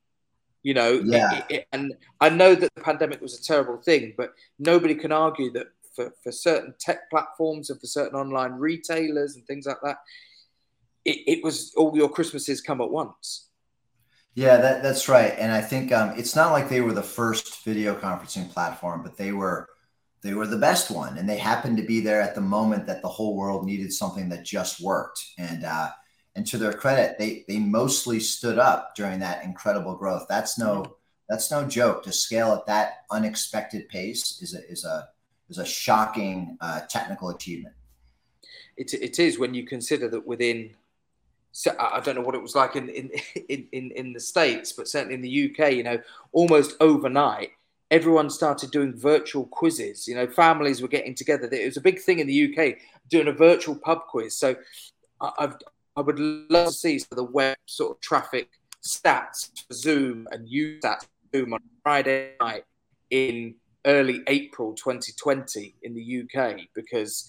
you 0.63 0.73
know 0.73 1.01
yeah. 1.05 1.37
It, 1.37 1.45
it, 1.49 1.67
and 1.71 1.93
i 2.19 2.29
know 2.29 2.55
that 2.55 2.73
the 2.75 2.81
pandemic 2.81 3.21
was 3.21 3.39
a 3.39 3.43
terrible 3.43 3.77
thing 3.77 4.13
but 4.17 4.33
nobody 4.59 4.95
can 4.95 5.11
argue 5.11 5.51
that 5.53 5.67
for, 5.95 6.13
for 6.23 6.31
certain 6.31 6.73
tech 6.79 7.09
platforms 7.09 7.69
and 7.69 7.79
for 7.79 7.87
certain 7.87 8.19
online 8.19 8.53
retailers 8.53 9.35
and 9.35 9.45
things 9.45 9.65
like 9.65 9.81
that 9.83 9.97
it, 11.05 11.17
it 11.27 11.43
was 11.43 11.73
all 11.77 11.95
your 11.95 12.09
christmases 12.09 12.61
come 12.61 12.81
at 12.81 12.89
once 12.89 13.46
yeah 14.37 14.57
that, 14.57 14.83
that's 14.83 15.09
right 15.09 15.33
and 15.37 15.51
i 15.51 15.61
think 15.61 15.91
um, 15.91 16.13
it's 16.17 16.35
not 16.35 16.51
like 16.51 16.69
they 16.69 16.81
were 16.81 16.93
the 16.93 17.01
first 17.01 17.63
video 17.63 17.95
conferencing 17.95 18.49
platform 18.49 19.01
but 19.03 19.17
they 19.17 19.31
were 19.31 19.67
they 20.21 20.33
were 20.33 20.47
the 20.47 20.57
best 20.57 20.91
one 20.91 21.17
and 21.17 21.27
they 21.27 21.37
happened 21.37 21.77
to 21.77 21.83
be 21.83 21.99
there 21.99 22.21
at 22.21 22.35
the 22.35 22.41
moment 22.41 22.85
that 22.85 23.01
the 23.01 23.07
whole 23.07 23.35
world 23.35 23.65
needed 23.65 23.91
something 23.91 24.29
that 24.29 24.45
just 24.45 24.79
worked 24.79 25.25
and 25.37 25.65
uh, 25.65 25.89
and 26.37 26.45
to 26.45 26.57
their 26.59 26.71
credit, 26.71 27.17
they 27.17 27.43
they 27.47 27.57
mostly 27.57 28.19
stood 28.19 28.59
up 28.59 28.95
during 28.95 29.19
that 29.19 29.43
incredible 29.43 29.95
growth. 29.95 30.27
That's 30.29 30.59
no 30.59 30.97
that's 31.27 31.49
no 31.49 31.67
joke. 31.67 32.03
To 32.03 32.13
scale 32.13 32.53
at 32.53 32.67
that 32.67 33.05
unexpected 33.09 33.89
pace 33.89 34.39
is 34.39 34.53
a 34.53 34.59
is 34.71 34.85
a 34.85 35.09
is 35.49 35.57
a 35.57 35.65
shocking 35.65 36.55
uh, 36.61 36.81
technical 36.81 37.29
achievement. 37.29 37.73
It, 38.77 38.93
it 38.93 39.17
is 39.17 39.39
when 39.39 39.55
you 39.55 39.65
consider 39.65 40.07
that 40.09 40.27
within 40.27 40.75
so 41.57 41.75
I 41.79 41.99
don't 42.01 42.13
know 42.13 42.21
what 42.21 42.35
it 42.35 42.41
was 42.41 42.53
like 42.53 42.75
in, 42.75 42.87
in 42.87 43.09
in 43.49 43.91
in 43.91 44.13
the 44.13 44.19
states, 44.19 44.73
but 44.73 44.87
certainly 44.87 45.15
in 45.15 45.21
the 45.21 45.49
UK, 45.49 45.71
you 45.71 45.81
know, 45.81 45.99
almost 46.31 46.75
overnight, 46.79 47.49
everyone 47.89 48.29
started 48.29 48.69
doing 48.69 48.95
virtual 48.95 49.47
quizzes. 49.47 50.07
You 50.07 50.13
know, 50.13 50.27
families 50.27 50.83
were 50.83 50.87
getting 50.87 51.15
together. 51.15 51.49
It 51.51 51.65
was 51.65 51.77
a 51.77 51.81
big 51.81 51.99
thing 51.99 52.19
in 52.19 52.27
the 52.27 52.45
UK 52.45 52.75
doing 53.09 53.27
a 53.27 53.31
virtual 53.31 53.73
pub 53.73 54.01
quiz. 54.07 54.37
So 54.37 54.55
I've 55.19 55.55
I 55.95 56.01
would 56.01 56.19
love 56.19 56.67
to 56.67 56.73
see 56.73 57.01
the 57.09 57.23
web 57.23 57.57
sort 57.65 57.97
of 57.97 58.01
traffic 58.01 58.49
stats 58.85 59.49
for 59.67 59.73
Zoom 59.73 60.27
and 60.29 60.47
use 60.47 60.79
that 60.83 61.07
Zoom 61.35 61.53
on 61.53 61.61
Friday 61.81 62.33
night 62.39 62.65
in 63.09 63.55
early 63.87 64.21
April 64.27 64.75
2020 64.75 65.73
in 65.81 65.95
the 65.95 66.21
UK 66.21 66.67
because 66.75 67.27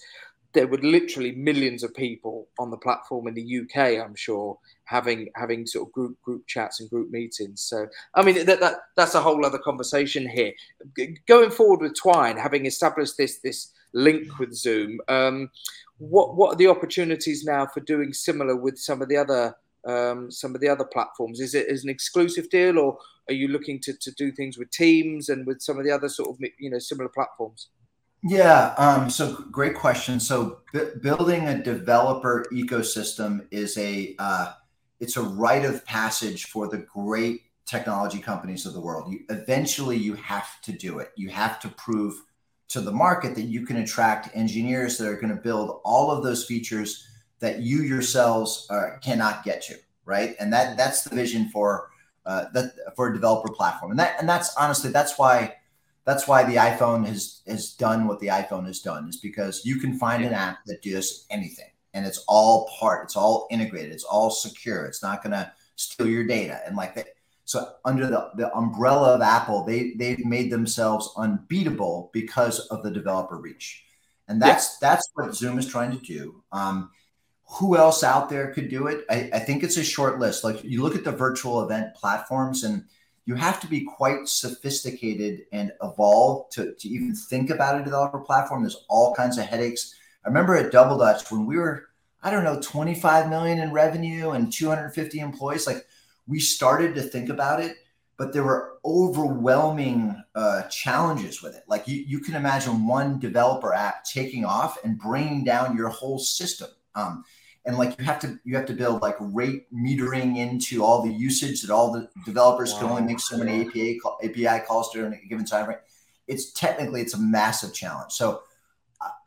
there 0.53 0.67
were 0.67 0.77
literally 0.77 1.31
millions 1.33 1.83
of 1.83 1.93
people 1.93 2.47
on 2.57 2.71
the 2.71 2.77
platform 2.77 3.27
in 3.27 3.35
the 3.35 3.59
UK, 3.59 4.03
I'm 4.03 4.15
sure, 4.15 4.57
having 4.85 5.29
having 5.35 5.67
sort 5.67 5.87
of 5.87 5.93
group 5.93 6.19
group 6.21 6.47
chats 6.47 6.79
and 6.79 6.89
group 6.89 7.11
meetings. 7.11 7.61
So 7.61 7.87
I 8.15 8.23
mean 8.23 8.45
that, 8.45 8.59
that 8.59 8.77
that's 8.95 9.15
a 9.15 9.21
whole 9.21 9.45
other 9.45 9.59
conversation 9.59 10.27
here. 10.27 10.53
G- 10.97 11.17
going 11.27 11.51
forward 11.51 11.81
with 11.81 11.95
Twine, 11.95 12.37
having 12.37 12.65
established 12.65 13.17
this 13.17 13.39
this 13.39 13.71
link 13.93 14.39
with 14.39 14.53
Zoom, 14.53 14.99
um, 15.07 15.51
what 15.99 16.35
what 16.35 16.53
are 16.53 16.57
the 16.57 16.67
opportunities 16.67 17.43
now 17.43 17.67
for 17.67 17.81
doing 17.81 18.11
similar 18.11 18.55
with 18.55 18.77
some 18.77 19.01
of 19.01 19.09
the 19.09 19.17
other 19.17 19.55
um, 19.85 20.31
some 20.31 20.55
of 20.55 20.61
the 20.61 20.69
other 20.69 20.85
platforms? 20.85 21.39
Is 21.39 21.53
it 21.53 21.67
as 21.67 21.83
an 21.83 21.89
exclusive 21.89 22.49
deal, 22.49 22.79
or 22.79 22.97
are 23.27 23.33
you 23.33 23.49
looking 23.49 23.79
to, 23.81 23.93
to 23.93 24.11
do 24.11 24.31
things 24.31 24.57
with 24.57 24.71
Teams 24.71 25.29
and 25.29 25.45
with 25.45 25.61
some 25.61 25.77
of 25.77 25.85
the 25.85 25.91
other 25.91 26.09
sort 26.09 26.29
of 26.29 26.37
you 26.57 26.71
know 26.71 26.79
similar 26.79 27.09
platforms? 27.09 27.67
Yeah, 28.23 28.73
um, 28.77 29.09
so 29.09 29.33
great 29.49 29.75
question. 29.75 30.19
So 30.19 30.59
b- 30.73 30.89
building 31.01 31.47
a 31.47 31.61
developer 31.63 32.45
ecosystem 32.51 33.47
is 33.49 33.77
a 33.77 34.15
uh, 34.19 34.53
it's 34.99 35.15
a 35.15 35.21
rite 35.21 35.63
of 35.63 35.85
passage 35.85 36.45
for 36.45 36.67
the 36.67 36.79
great 36.79 37.43
technology 37.65 38.19
companies 38.19 38.65
of 38.65 38.73
the 38.73 38.81
world. 38.81 39.13
You, 39.13 39.19
eventually, 39.29 39.95
you 39.95 40.15
have 40.15 40.59
to 40.63 40.73
do 40.73 40.99
it. 40.99 41.11
You 41.15 41.29
have 41.29 41.61
to 41.61 41.69
prove 41.69 42.15
to 42.69 42.81
the 42.81 42.91
market 42.91 43.35
that 43.35 43.43
you 43.43 43.65
can 43.65 43.77
attract 43.77 44.35
engineers 44.35 44.97
that 44.97 45.07
are 45.07 45.15
going 45.15 45.33
to 45.35 45.41
build 45.41 45.79
all 45.85 46.11
of 46.11 46.21
those 46.23 46.45
features 46.45 47.07
that 47.39 47.59
you 47.61 47.83
yourselves 47.83 48.67
uh, 48.69 48.97
cannot 49.01 49.45
get 49.45 49.61
to, 49.63 49.75
right? 50.03 50.35
And 50.41 50.51
that 50.51 50.75
that's 50.75 51.03
the 51.03 51.15
vision 51.15 51.47
for 51.49 51.89
uh, 52.25 52.45
that 52.53 52.73
for 52.97 53.07
a 53.07 53.13
developer 53.13 53.53
platform. 53.53 53.91
And 53.91 53.99
that 54.01 54.19
and 54.19 54.27
that's 54.27 54.53
honestly 54.57 54.91
that's 54.91 55.17
why 55.17 55.55
that's 56.05 56.27
why 56.27 56.43
the 56.43 56.55
iPhone 56.55 57.05
has 57.05 57.41
has 57.47 57.73
done 57.73 58.07
what 58.07 58.19
the 58.19 58.27
iPhone 58.27 58.65
has 58.65 58.79
done 58.79 59.07
is 59.09 59.17
because 59.17 59.65
you 59.65 59.77
can 59.77 59.97
find 59.97 60.23
an 60.23 60.33
app 60.33 60.59
that 60.65 60.81
does 60.81 61.25
anything 61.29 61.69
and 61.93 62.05
it's 62.05 62.23
all 62.27 62.69
part, 62.79 63.03
it's 63.03 63.15
all 63.15 63.47
integrated, 63.49 63.91
it's 63.91 64.03
all 64.03 64.29
secure, 64.29 64.85
it's 64.85 65.03
not 65.03 65.23
going 65.23 65.31
to 65.31 65.51
steal 65.75 66.07
your 66.07 66.25
data 66.25 66.61
and 66.65 66.75
like 66.75 66.95
that. 66.95 67.07
So 67.45 67.67
under 67.83 68.07
the, 68.07 68.29
the 68.35 68.55
umbrella 68.55 69.15
of 69.15 69.21
Apple, 69.21 69.63
they 69.63 69.93
they've 69.95 70.23
made 70.23 70.51
themselves 70.51 71.11
unbeatable 71.17 72.11
because 72.13 72.59
of 72.67 72.83
the 72.83 72.91
developer 72.91 73.37
reach, 73.37 73.85
and 74.27 74.39
that's 74.39 74.77
yeah. 74.79 74.89
that's 74.89 75.09
what 75.15 75.35
Zoom 75.35 75.57
is 75.57 75.67
trying 75.67 75.97
to 75.97 76.05
do. 76.05 76.43
Um, 76.51 76.91
who 77.53 77.75
else 77.75 78.03
out 78.03 78.29
there 78.29 78.53
could 78.53 78.69
do 78.69 78.85
it? 78.85 79.03
I, 79.09 79.31
I 79.33 79.39
think 79.39 79.63
it's 79.63 79.77
a 79.77 79.83
short 79.83 80.19
list. 80.19 80.43
Like 80.43 80.63
you 80.63 80.83
look 80.83 80.95
at 80.95 81.03
the 81.03 81.11
virtual 81.11 81.63
event 81.63 81.95
platforms, 81.95 82.63
and 82.63 82.85
you 83.29 83.35
have 83.35 83.59
to 83.59 83.67
be 83.67 83.81
quite 83.81 84.27
sophisticated 84.27 85.41
and 85.51 85.71
evolved 85.83 86.51
to, 86.51 86.73
to 86.73 86.89
even 86.89 87.13
think 87.13 87.51
about 87.51 87.79
a 87.79 87.83
developer 87.83 88.17
platform. 88.17 88.63
There's 88.63 88.83
all 88.89 89.13
kinds 89.13 89.37
of 89.37 89.45
headaches. 89.45 89.93
I 90.25 90.29
remember 90.29 90.55
at 90.55 90.71
Double 90.71 90.97
Dutch 90.97 91.29
when 91.29 91.45
we 91.45 91.55
were, 91.55 91.89
I 92.23 92.31
don't 92.31 92.43
know, 92.43 92.59
25 92.59 93.29
million 93.29 93.59
in 93.59 93.71
revenue 93.71 94.31
and 94.31 94.51
250 94.51 95.19
employees, 95.19 95.67
like 95.67 95.85
we 96.25 96.39
started 96.39 96.95
to 96.95 97.03
think 97.03 97.29
about 97.29 97.61
it, 97.61 97.75
but 98.17 98.33
there 98.33 98.43
were 98.43 98.79
overwhelming 98.83 100.19
uh, 100.33 100.63
challenges 100.63 101.43
with 101.43 101.55
it. 101.55 101.65
Like 101.67 101.87
you, 101.87 102.03
you 102.07 102.21
can 102.21 102.33
imagine 102.33 102.87
one 102.87 103.19
developer 103.19 103.75
app 103.75 104.05
taking 104.05 104.43
off 104.43 104.83
and 104.83 104.97
bringing 104.97 105.43
down 105.43 105.77
your 105.77 105.89
whole 105.89 106.17
system. 106.17 106.69
Um, 106.95 107.23
and 107.69 107.77
like 107.77 107.99
you 107.99 108.03
have 108.03 108.19
to 108.19 108.39
you 108.43 108.55
have 108.55 108.65
to 108.65 108.73
build 108.73 109.03
like 109.03 109.15
rate 109.19 109.71
metering 109.71 110.37
into 110.37 110.83
all 110.83 111.03
the 111.03 111.13
usage 111.13 111.61
that 111.61 111.71
all 111.71 111.91
the 111.91 112.09
developers 112.25 112.73
wow. 112.73 112.79
can 112.79 112.89
only 112.89 113.01
make 113.03 113.19
so 113.19 113.37
many 113.37 113.61
API 113.61 113.99
API 114.23 114.65
calls 114.65 114.91
during 114.91 115.13
a 115.13 115.27
given 115.27 115.45
time 115.45 115.65
frame. 115.65 115.77
It's 116.27 116.51
technically 116.51 117.01
it's 117.01 117.13
a 117.13 117.19
massive 117.19 117.71
challenge. 117.71 118.11
So 118.11 118.41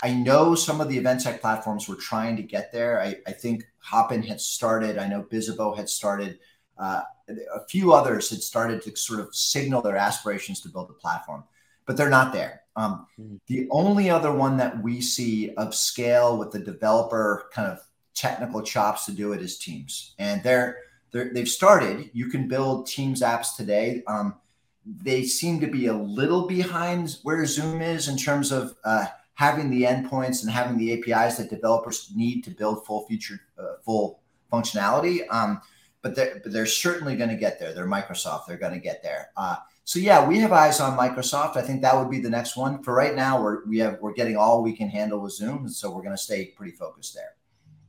I 0.03 0.13
know 0.13 0.57
some 0.57 0.81
of 0.81 0.89
the 0.89 0.99
event 0.99 1.23
tech 1.23 1.41
platforms 1.41 1.89
were 1.89 1.95
trying 1.95 2.37
to 2.37 2.43
get 2.43 2.73
there. 2.73 3.01
I, 3.01 3.17
I 3.29 3.33
think 3.33 3.65
Hopin 3.79 4.25
had 4.25 4.41
started. 4.41 4.99
I 4.99 5.07
know 5.07 5.23
Bizzabo 5.23 5.77
had 5.77 5.89
started. 5.89 6.41
Uh, 6.77 7.03
a 7.29 7.65
few 7.69 7.93
others 7.93 8.29
had 8.29 8.43
started 8.43 8.83
to 8.83 8.97
sort 8.97 9.21
of 9.21 9.33
signal 9.33 9.83
their 9.83 9.97
aspirations 9.97 10.61
to 10.63 10.69
build 10.69 10.91
a 10.91 10.95
platform, 10.95 11.45
but 11.87 11.97
they're 11.97 12.11
not 12.11 12.33
there. 12.33 12.63
Um, 12.75 13.07
mm-hmm. 13.19 13.37
The 13.47 13.69
only 13.71 14.11
other 14.11 14.33
one 14.33 14.57
that 14.57 14.83
we 14.83 15.01
see 15.01 15.55
of 15.55 15.77
scale 15.77 16.37
with 16.37 16.51
the 16.51 16.59
developer 16.59 17.49
kind 17.55 17.71
of 17.71 17.79
technical 18.14 18.62
chops 18.62 19.07
to 19.07 19.12
do 19.12 19.33
it 19.33 19.42
is 19.42 19.59
Teams, 19.59 20.14
and 20.18 20.42
they're, 20.42 20.79
they're 21.12 21.33
they've 21.33 21.48
started. 21.48 22.11
You 22.12 22.29
can 22.29 22.48
build 22.48 22.87
Teams 22.87 23.22
apps 23.22 23.57
today. 23.57 24.03
Um, 24.07 24.37
they 24.85 25.22
seem 25.22 25.61
to 25.61 25.66
be 25.66 25.87
a 25.87 25.94
little 25.94 26.46
behind 26.46 27.18
where 27.22 27.44
Zoom 27.46 27.81
is 27.81 28.09
in 28.09 28.16
terms 28.16 28.51
of 28.51 28.77
uh, 28.85 29.07
having 29.35 29.70
the 29.70 29.83
endpoints 29.83 30.42
and 30.42 30.51
having 30.51 30.77
the 30.77 30.92
APIs 30.92 31.37
that 31.37 31.51
developers 31.51 32.11
need 32.14 32.42
to 32.44 32.51
build 32.51 32.85
full 32.85 33.07
feature, 33.07 33.40
uh, 33.59 33.77
full 33.85 34.20
functionality. 34.53 35.22
Um, 35.31 35.61
but 36.03 36.16
they're, 36.16 36.40
but 36.42 36.53
they're 36.53 36.66
certainly 36.66 37.16
going 37.16 37.31
to 37.31 37.37
get 37.37 37.61
there. 37.61 37.72
They're 37.72 37.87
Microsoft. 37.87 38.46
They're 38.46 38.57
going 38.57 38.75
to 38.75 38.81
get 38.81 39.03
there. 39.03 39.31
Uh, 39.37 39.57
so 39.85 39.98
yeah, 39.98 40.27
we 40.27 40.38
have 40.40 40.53
eyes 40.53 40.81
on 40.81 40.98
Microsoft. 40.98 41.57
I 41.57 41.62
think 41.62 41.83
that 41.83 41.96
would 41.96 42.11
be 42.11 42.20
the 42.20 42.31
next 42.31 42.57
one. 42.57 42.83
For 42.83 42.94
right 42.94 43.14
now, 43.14 43.42
we're 43.42 43.64
we 43.66 43.79
have 43.79 43.98
we're 44.01 44.12
getting 44.12 44.37
all 44.37 44.62
we 44.62 44.77
can 44.77 44.88
handle 44.88 45.20
with 45.20 45.33
Zoom, 45.33 45.68
so 45.68 45.90
we're 45.90 46.03
going 46.03 46.16
to 46.16 46.22
stay 46.22 46.46
pretty 46.46 46.72
focused 46.72 47.14
there. 47.14 47.35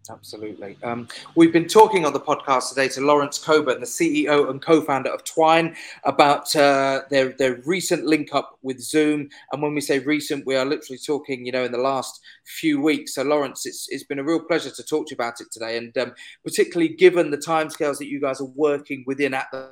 Absolutely. 0.10 0.78
Um, 0.84 1.08
we've 1.36 1.54
been 1.54 1.68
talking 1.68 2.06
on 2.06 2.12
the 2.12 2.20
podcast 2.20 2.70
today 2.70 2.90
to 2.90 3.02
Lawrence 3.02 3.38
Coburn, 3.38 3.80
the 3.80 3.86
CEO 3.86 4.50
and 4.50 4.62
co-founder 4.62 5.10
of 5.10 5.24
Twine, 5.24 5.76
about 6.04 6.54
uh, 6.56 7.04
their 7.10 7.30
their 7.30 7.62
recent 7.66 8.04
link 8.04 8.34
up 8.34 8.58
with 8.62 8.82
Zoom. 8.82 9.30
And 9.52 9.62
when 9.62 9.74
we 9.74 9.82
say 9.82 10.00
recent, 10.00 10.46
we 10.46 10.56
are 10.58 10.66
literally 10.66 11.00
talking, 11.00 11.46
you 11.46 11.54
know, 11.54 11.64
in 11.64 11.72
the 11.72 11.78
last 11.78 12.20
few 12.46 12.82
weeks. 12.82 13.16
So, 13.16 13.24
Lawrence, 13.24 13.66
it's 13.66 13.88
it's 13.90 14.04
been 14.04 14.20
a 14.20 14.24
real 14.24 14.42
pleasure 14.42 14.72
to 14.72 14.84
talk 14.84 15.08
to 15.08 15.12
you 15.12 15.16
about 15.16 15.40
it 15.40 15.52
today, 15.52 15.78
and 15.78 15.98
um, 15.98 16.14
particularly 16.44 16.94
given 16.94 17.32
the 17.32 17.38
timescales 17.38 17.98
that 18.00 18.08
you 18.08 18.20
guys 18.20 18.42
are 18.42 18.52
working 18.56 19.06
within 19.08 19.34
at 19.34 19.48
the 19.52 19.72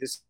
this 0.00 0.22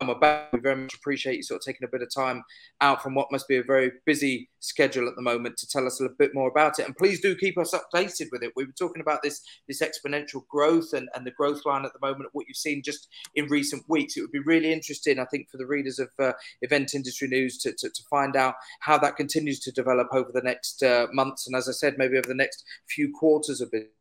about. 0.00 0.52
We 0.52 0.60
very 0.60 0.76
much 0.76 0.94
appreciate 0.94 1.36
you 1.36 1.42
sort 1.42 1.60
of 1.60 1.64
taking 1.64 1.84
a 1.84 1.90
bit 1.90 2.02
of 2.02 2.12
time 2.12 2.42
out 2.80 3.02
from 3.02 3.14
what 3.14 3.30
must 3.32 3.48
be 3.48 3.56
a 3.56 3.62
very 3.62 3.92
busy 4.06 4.48
schedule 4.60 5.08
at 5.08 5.16
the 5.16 5.22
moment 5.22 5.56
to 5.58 5.68
tell 5.68 5.86
us 5.86 6.00
a 6.00 6.08
bit 6.08 6.34
more 6.34 6.48
about 6.48 6.78
it. 6.78 6.86
And 6.86 6.96
please 6.96 7.20
do 7.20 7.34
keep 7.36 7.58
us 7.58 7.74
updated 7.74 8.28
with 8.32 8.42
it. 8.42 8.52
We 8.56 8.64
were 8.64 8.72
talking 8.72 9.02
about 9.02 9.22
this 9.22 9.40
this 9.68 9.82
exponential 9.82 10.46
growth 10.48 10.92
and, 10.92 11.08
and 11.14 11.26
the 11.26 11.30
growth 11.32 11.64
line 11.64 11.84
at 11.84 11.92
the 11.92 12.06
moment, 12.06 12.30
what 12.32 12.46
you've 12.48 12.56
seen 12.56 12.82
just 12.82 13.08
in 13.34 13.46
recent 13.46 13.84
weeks. 13.88 14.16
It 14.16 14.22
would 14.22 14.32
be 14.32 14.40
really 14.40 14.72
interesting, 14.72 15.18
I 15.18 15.24
think, 15.26 15.50
for 15.50 15.58
the 15.58 15.66
readers 15.66 15.98
of 15.98 16.08
uh, 16.18 16.32
Event 16.62 16.94
Industry 16.94 17.28
News 17.28 17.58
to, 17.58 17.72
to, 17.72 17.88
to, 17.88 18.02
find 18.10 18.36
out 18.36 18.54
how 18.80 18.98
that 18.98 19.16
continues 19.16 19.58
to 19.60 19.72
develop 19.72 20.08
over 20.12 20.30
the 20.32 20.42
next 20.42 20.82
uh, 20.82 21.06
months. 21.12 21.46
And 21.46 21.56
as 21.56 21.68
I 21.68 21.72
said, 21.72 21.96
maybe 21.98 22.16
over 22.16 22.28
the 22.28 22.34
next 22.34 22.64
few 22.88 23.12
quarters 23.12 23.60
of 23.60 23.70
it. 23.72 23.92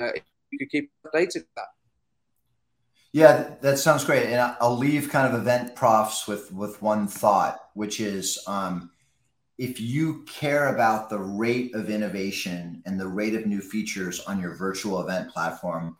Uh, 0.00 0.10
you 0.50 0.58
could 0.58 0.70
keep 0.70 0.90
updated 1.06 1.34
with 1.34 1.54
that. 1.56 1.68
Yeah, 3.12 3.54
that 3.60 3.78
sounds 3.78 4.04
great. 4.04 4.26
And 4.26 4.40
I'll 4.60 4.76
leave 4.76 5.10
kind 5.10 5.32
of 5.32 5.38
event 5.40 5.76
profs 5.76 6.26
with 6.26 6.50
with 6.52 6.80
one 6.80 7.06
thought, 7.06 7.60
which 7.74 8.00
is 8.00 8.42
um, 8.46 8.90
if 9.58 9.80
you 9.80 10.24
care 10.24 10.74
about 10.74 11.10
the 11.10 11.18
rate 11.18 11.74
of 11.74 11.90
innovation 11.90 12.82
and 12.86 12.98
the 12.98 13.06
rate 13.08 13.34
of 13.34 13.46
new 13.46 13.60
features 13.60 14.20
on 14.20 14.40
your 14.40 14.54
virtual 14.54 15.00
event 15.02 15.30
platform, 15.30 15.96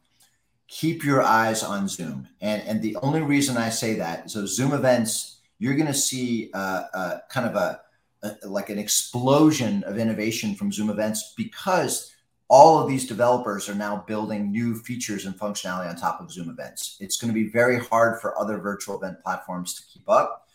keep 0.68 1.04
your 1.04 1.22
eyes 1.22 1.62
on 1.62 1.86
Zoom. 1.88 2.28
And 2.40 2.62
and 2.66 2.80
the 2.82 2.96
only 3.02 3.20
reason 3.22 3.58
I 3.58 3.68
say 3.70 3.94
that, 3.96 4.30
so 4.30 4.46
Zoom 4.46 4.72
events, 4.72 5.40
you're 5.58 5.74
going 5.76 5.86
to 5.88 5.94
see 5.94 6.50
uh, 6.54 6.84
uh, 6.94 7.18
kind 7.30 7.46
of 7.46 7.56
a, 7.56 7.80
a 8.22 8.48
like 8.48 8.70
an 8.70 8.78
explosion 8.78 9.84
of 9.84 9.98
innovation 9.98 10.54
from 10.54 10.72
Zoom 10.72 10.88
events 10.88 11.34
because 11.36 12.11
all 12.52 12.78
of 12.78 12.86
these 12.86 13.06
developers 13.06 13.66
are 13.66 13.74
now 13.74 14.04
building 14.06 14.52
new 14.52 14.74
features 14.74 15.24
and 15.24 15.34
functionality 15.34 15.88
on 15.88 15.96
top 15.96 16.20
of 16.20 16.30
Zoom 16.30 16.50
events. 16.50 16.98
It's 17.00 17.16
going 17.16 17.32
to 17.32 17.34
be 17.34 17.48
very 17.48 17.78
hard 17.78 18.20
for 18.20 18.38
other 18.38 18.58
virtual 18.58 18.98
event 18.98 19.22
platforms 19.22 19.72
to 19.76 19.82
keep 19.90 20.06
up. 20.06 20.46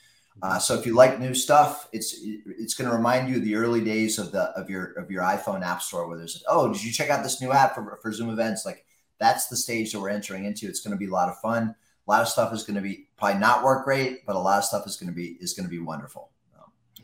Uh, 0.44 0.60
so 0.60 0.76
if 0.76 0.86
you 0.86 0.94
like 0.94 1.20
new 1.20 1.34
stuff, 1.34 1.90
it's 1.92 2.20
it's 2.22 2.76
going 2.76 2.88
to 2.88 2.96
remind 2.96 3.30
you 3.30 3.38
of 3.38 3.44
the 3.44 3.56
early 3.56 3.84
days 3.84 4.20
of 4.20 4.32
the 4.32 4.44
of 4.52 4.70
your 4.70 4.92
of 4.92 5.10
your 5.10 5.24
iPhone 5.24 5.66
App 5.66 5.82
Store 5.82 6.08
where 6.08 6.20
there's 6.20 6.44
oh 6.48 6.72
did 6.72 6.84
you 6.84 6.92
check 6.92 7.10
out 7.10 7.24
this 7.24 7.42
new 7.42 7.52
app 7.52 7.74
for, 7.74 7.98
for 8.04 8.12
Zoom 8.12 8.30
events? 8.30 8.64
Like 8.64 8.86
that's 9.20 9.48
the 9.48 9.58
stage 9.58 9.92
that 9.92 10.00
we're 10.00 10.10
entering 10.10 10.46
into. 10.46 10.68
It's 10.68 10.82
going 10.82 10.92
to 10.92 11.04
be 11.04 11.08
a 11.08 11.14
lot 11.14 11.30
of 11.30 11.40
fun. 11.40 11.74
A 12.08 12.12
lot 12.12 12.22
of 12.22 12.28
stuff 12.28 12.54
is 12.54 12.62
going 12.62 12.76
to 12.76 12.82
be 12.82 13.08
probably 13.18 13.40
not 13.40 13.64
work 13.64 13.86
great, 13.86 14.24
but 14.24 14.36
a 14.36 14.40
lot 14.40 14.60
of 14.60 14.66
stuff 14.66 14.86
is 14.86 14.98
going 14.98 15.10
to 15.10 15.16
be 15.16 15.36
is 15.42 15.54
going 15.56 15.66
to 15.66 15.76
be 15.76 15.80
wonderful. 15.80 16.30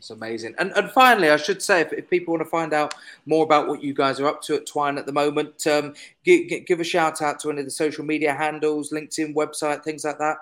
It's 0.04 0.10
amazing. 0.10 0.54
And, 0.58 0.70
and 0.76 0.90
finally, 0.90 1.30
I 1.30 1.38
should 1.38 1.62
say, 1.62 1.80
if, 1.80 1.90
if, 1.94 2.10
people 2.10 2.32
want 2.34 2.44
to 2.44 2.50
find 2.50 2.74
out 2.74 2.94
more 3.24 3.42
about 3.42 3.68
what 3.68 3.82
you 3.82 3.94
guys 3.94 4.20
are 4.20 4.26
up 4.26 4.42
to 4.42 4.54
at 4.54 4.66
Twine 4.66 4.98
at 4.98 5.06
the 5.06 5.12
moment, 5.12 5.66
um, 5.66 5.94
give, 6.26 6.66
give 6.66 6.78
a 6.78 6.84
shout 6.84 7.22
out 7.22 7.40
to 7.40 7.50
any 7.50 7.60
of 7.60 7.64
the 7.64 7.70
social 7.70 8.04
media 8.04 8.34
handles, 8.34 8.92
LinkedIn, 8.92 9.34
website, 9.34 9.82
things 9.82 10.04
like 10.04 10.18
that. 10.18 10.36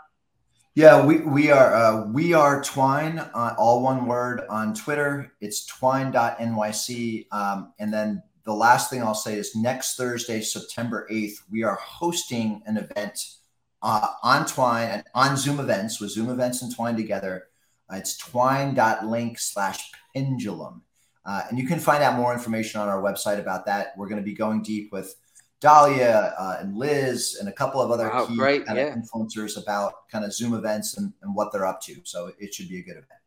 Yeah, 0.74 1.06
we, 1.06 1.18
we 1.18 1.52
are 1.52 1.76
uh, 1.76 2.06
we 2.06 2.32
are 2.32 2.60
Twine, 2.60 3.20
uh, 3.20 3.54
all 3.56 3.84
one 3.84 4.06
word 4.06 4.42
on 4.50 4.74
Twitter. 4.74 5.32
It's 5.40 5.64
twine.nyc. 5.66 7.26
Um, 7.30 7.72
and 7.78 7.94
then 7.94 8.20
the 8.44 8.54
last 8.54 8.90
thing 8.90 9.00
I'll 9.00 9.14
say 9.14 9.36
is 9.36 9.54
next 9.54 9.94
Thursday, 9.94 10.40
September 10.40 11.06
8th, 11.08 11.36
we 11.52 11.62
are 11.62 11.76
hosting 11.76 12.62
an 12.66 12.78
event 12.78 13.36
uh, 13.80 14.08
on 14.24 14.44
Twine 14.44 14.88
and 14.88 15.04
on 15.14 15.36
Zoom 15.36 15.60
events 15.60 16.00
with 16.00 16.10
Zoom 16.10 16.30
events 16.30 16.62
and 16.62 16.74
Twine 16.74 16.96
together 16.96 17.46
uh, 17.90 17.96
it's 17.96 18.16
twine.link 18.16 19.38
slash 19.38 19.90
pendulum. 20.14 20.82
Uh, 21.24 21.42
and 21.48 21.58
you 21.58 21.66
can 21.66 21.78
find 21.78 22.02
out 22.02 22.16
more 22.16 22.32
information 22.32 22.80
on 22.80 22.88
our 22.88 23.00
website 23.00 23.38
about 23.38 23.64
that. 23.66 23.92
We're 23.96 24.08
going 24.08 24.20
to 24.20 24.24
be 24.24 24.34
going 24.34 24.62
deep 24.62 24.90
with 24.92 25.14
Dahlia 25.60 26.34
uh, 26.36 26.56
and 26.58 26.76
Liz 26.76 27.36
and 27.38 27.48
a 27.48 27.52
couple 27.52 27.80
of 27.80 27.92
other 27.92 28.08
wow, 28.08 28.26
key 28.26 28.36
great, 28.36 28.64
yeah. 28.66 28.96
influencers 28.96 29.62
about 29.62 30.08
kind 30.10 30.24
of 30.24 30.34
Zoom 30.34 30.54
events 30.54 30.98
and, 30.98 31.12
and 31.22 31.34
what 31.34 31.52
they're 31.52 31.66
up 31.66 31.80
to. 31.82 32.00
So 32.02 32.32
it 32.38 32.52
should 32.52 32.68
be 32.68 32.80
a 32.80 32.82
good 32.82 32.96
event. 32.96 33.21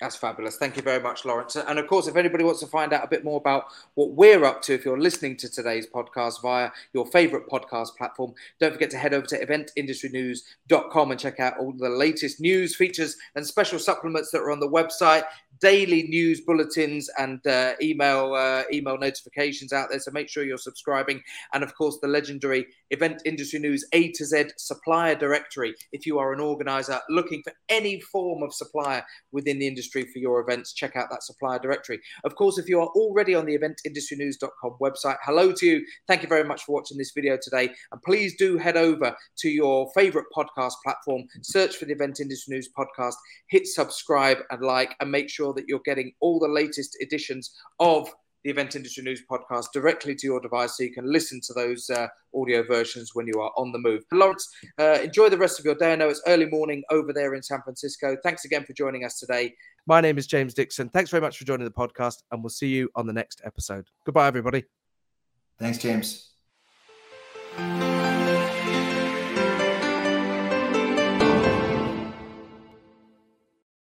That's 0.00 0.16
fabulous. 0.16 0.56
Thank 0.56 0.76
you 0.76 0.82
very 0.82 1.00
much, 1.00 1.26
Lawrence. 1.26 1.56
And 1.56 1.78
of 1.78 1.86
course, 1.86 2.06
if 2.06 2.16
anybody 2.16 2.42
wants 2.42 2.60
to 2.60 2.66
find 2.66 2.94
out 2.94 3.04
a 3.04 3.08
bit 3.08 3.22
more 3.22 3.36
about 3.36 3.66
what 3.94 4.12
we're 4.12 4.44
up 4.46 4.62
to, 4.62 4.72
if 4.72 4.84
you're 4.84 4.98
listening 4.98 5.36
to 5.36 5.48
today's 5.48 5.86
podcast 5.86 6.40
via 6.40 6.70
your 6.94 7.06
favorite 7.08 7.46
podcast 7.50 7.96
platform, 7.98 8.32
don't 8.58 8.72
forget 8.72 8.90
to 8.90 8.96
head 8.96 9.12
over 9.12 9.26
to 9.26 9.44
eventindustrynews.com 9.44 11.10
and 11.10 11.20
check 11.20 11.38
out 11.38 11.58
all 11.58 11.72
the 11.72 11.90
latest 11.90 12.40
news, 12.40 12.74
features, 12.74 13.18
and 13.34 13.46
special 13.46 13.78
supplements 13.78 14.30
that 14.30 14.40
are 14.40 14.50
on 14.50 14.60
the 14.60 14.68
website 14.68 15.24
daily 15.60 16.04
news 16.04 16.40
bulletins 16.40 17.08
and 17.18 17.44
uh, 17.46 17.74
email 17.82 18.34
uh, 18.34 18.62
email 18.72 18.98
notifications 18.98 19.72
out 19.72 19.88
there. 19.90 20.00
So 20.00 20.10
make 20.10 20.28
sure 20.28 20.44
you're 20.44 20.58
subscribing, 20.58 21.22
and 21.52 21.62
of 21.62 21.74
course 21.74 21.98
the 22.00 22.08
legendary 22.08 22.66
Event 22.90 23.22
Industry 23.24 23.60
News 23.60 23.86
A 23.92 24.10
to 24.12 24.24
Z 24.24 24.50
supplier 24.56 25.14
directory. 25.14 25.74
If 25.92 26.06
you 26.06 26.18
are 26.18 26.32
an 26.32 26.40
organizer 26.40 26.98
looking 27.08 27.42
for 27.42 27.52
any 27.68 28.00
form 28.00 28.42
of 28.42 28.52
supplier 28.52 29.04
within 29.32 29.58
the 29.58 29.68
industry 29.68 30.02
for 30.12 30.18
your 30.18 30.40
events, 30.40 30.72
check 30.72 30.96
out 30.96 31.08
that 31.10 31.22
supplier 31.22 31.58
directory. 31.58 32.00
Of 32.24 32.34
course, 32.34 32.58
if 32.58 32.68
you 32.68 32.80
are 32.80 32.88
already 32.88 33.34
on 33.34 33.46
the 33.46 33.56
eventindustrynews.com 33.56 34.76
website, 34.80 35.16
hello 35.24 35.52
to 35.52 35.66
you. 35.66 35.84
Thank 36.08 36.22
you 36.22 36.28
very 36.28 36.44
much 36.44 36.64
for 36.64 36.72
watching 36.72 36.98
this 36.98 37.12
video 37.14 37.38
today, 37.40 37.70
and 37.92 38.02
please 38.02 38.36
do 38.36 38.58
head 38.58 38.76
over 38.76 39.14
to 39.38 39.48
your 39.48 39.90
favorite 39.94 40.26
podcast 40.36 40.74
platform, 40.84 41.24
search 41.42 41.76
for 41.76 41.84
the 41.84 41.92
Event 41.92 42.20
Industry 42.20 42.56
News 42.56 42.68
podcast, 42.76 43.14
hit 43.48 43.66
subscribe 43.66 44.38
and 44.50 44.62
like, 44.62 44.96
and 45.00 45.10
make 45.10 45.28
sure 45.28 45.49
sure 45.50 45.54
that 45.54 45.68
you're 45.68 45.80
getting 45.84 46.12
all 46.20 46.38
the 46.38 46.48
latest 46.48 46.96
editions 47.00 47.54
of 47.78 48.10
the 48.42 48.50
Event 48.50 48.74
Industry 48.74 49.04
News 49.04 49.22
podcast 49.30 49.66
directly 49.74 50.14
to 50.14 50.26
your 50.26 50.40
device 50.40 50.76
so 50.76 50.82
you 50.82 50.94
can 50.94 51.10
listen 51.10 51.42
to 51.42 51.52
those 51.52 51.90
uh, 51.90 52.06
audio 52.34 52.62
versions 52.66 53.10
when 53.14 53.26
you 53.26 53.38
are 53.38 53.52
on 53.58 53.70
the 53.70 53.78
move. 53.78 54.02
Lawrence, 54.12 54.48
uh, 54.78 54.98
enjoy 55.02 55.28
the 55.28 55.36
rest 55.36 55.58
of 55.58 55.66
your 55.66 55.74
day. 55.74 55.92
I 55.92 55.96
know 55.96 56.08
it's 56.08 56.22
early 56.26 56.46
morning 56.46 56.82
over 56.90 57.12
there 57.12 57.34
in 57.34 57.42
San 57.42 57.60
Francisco. 57.62 58.16
Thanks 58.22 58.46
again 58.46 58.64
for 58.64 58.72
joining 58.72 59.04
us 59.04 59.18
today. 59.18 59.54
My 59.86 60.00
name 60.00 60.16
is 60.16 60.26
James 60.26 60.54
Dixon. 60.54 60.88
Thanks 60.88 61.10
very 61.10 61.20
much 61.20 61.36
for 61.36 61.44
joining 61.44 61.66
the 61.66 61.70
podcast, 61.70 62.22
and 62.30 62.42
we'll 62.42 62.48
see 62.48 62.68
you 62.68 62.88
on 62.94 63.06
the 63.06 63.12
next 63.12 63.42
episode. 63.44 63.88
Goodbye, 64.06 64.28
everybody. 64.28 64.64
Thanks, 65.58 65.76
James. 65.76 66.30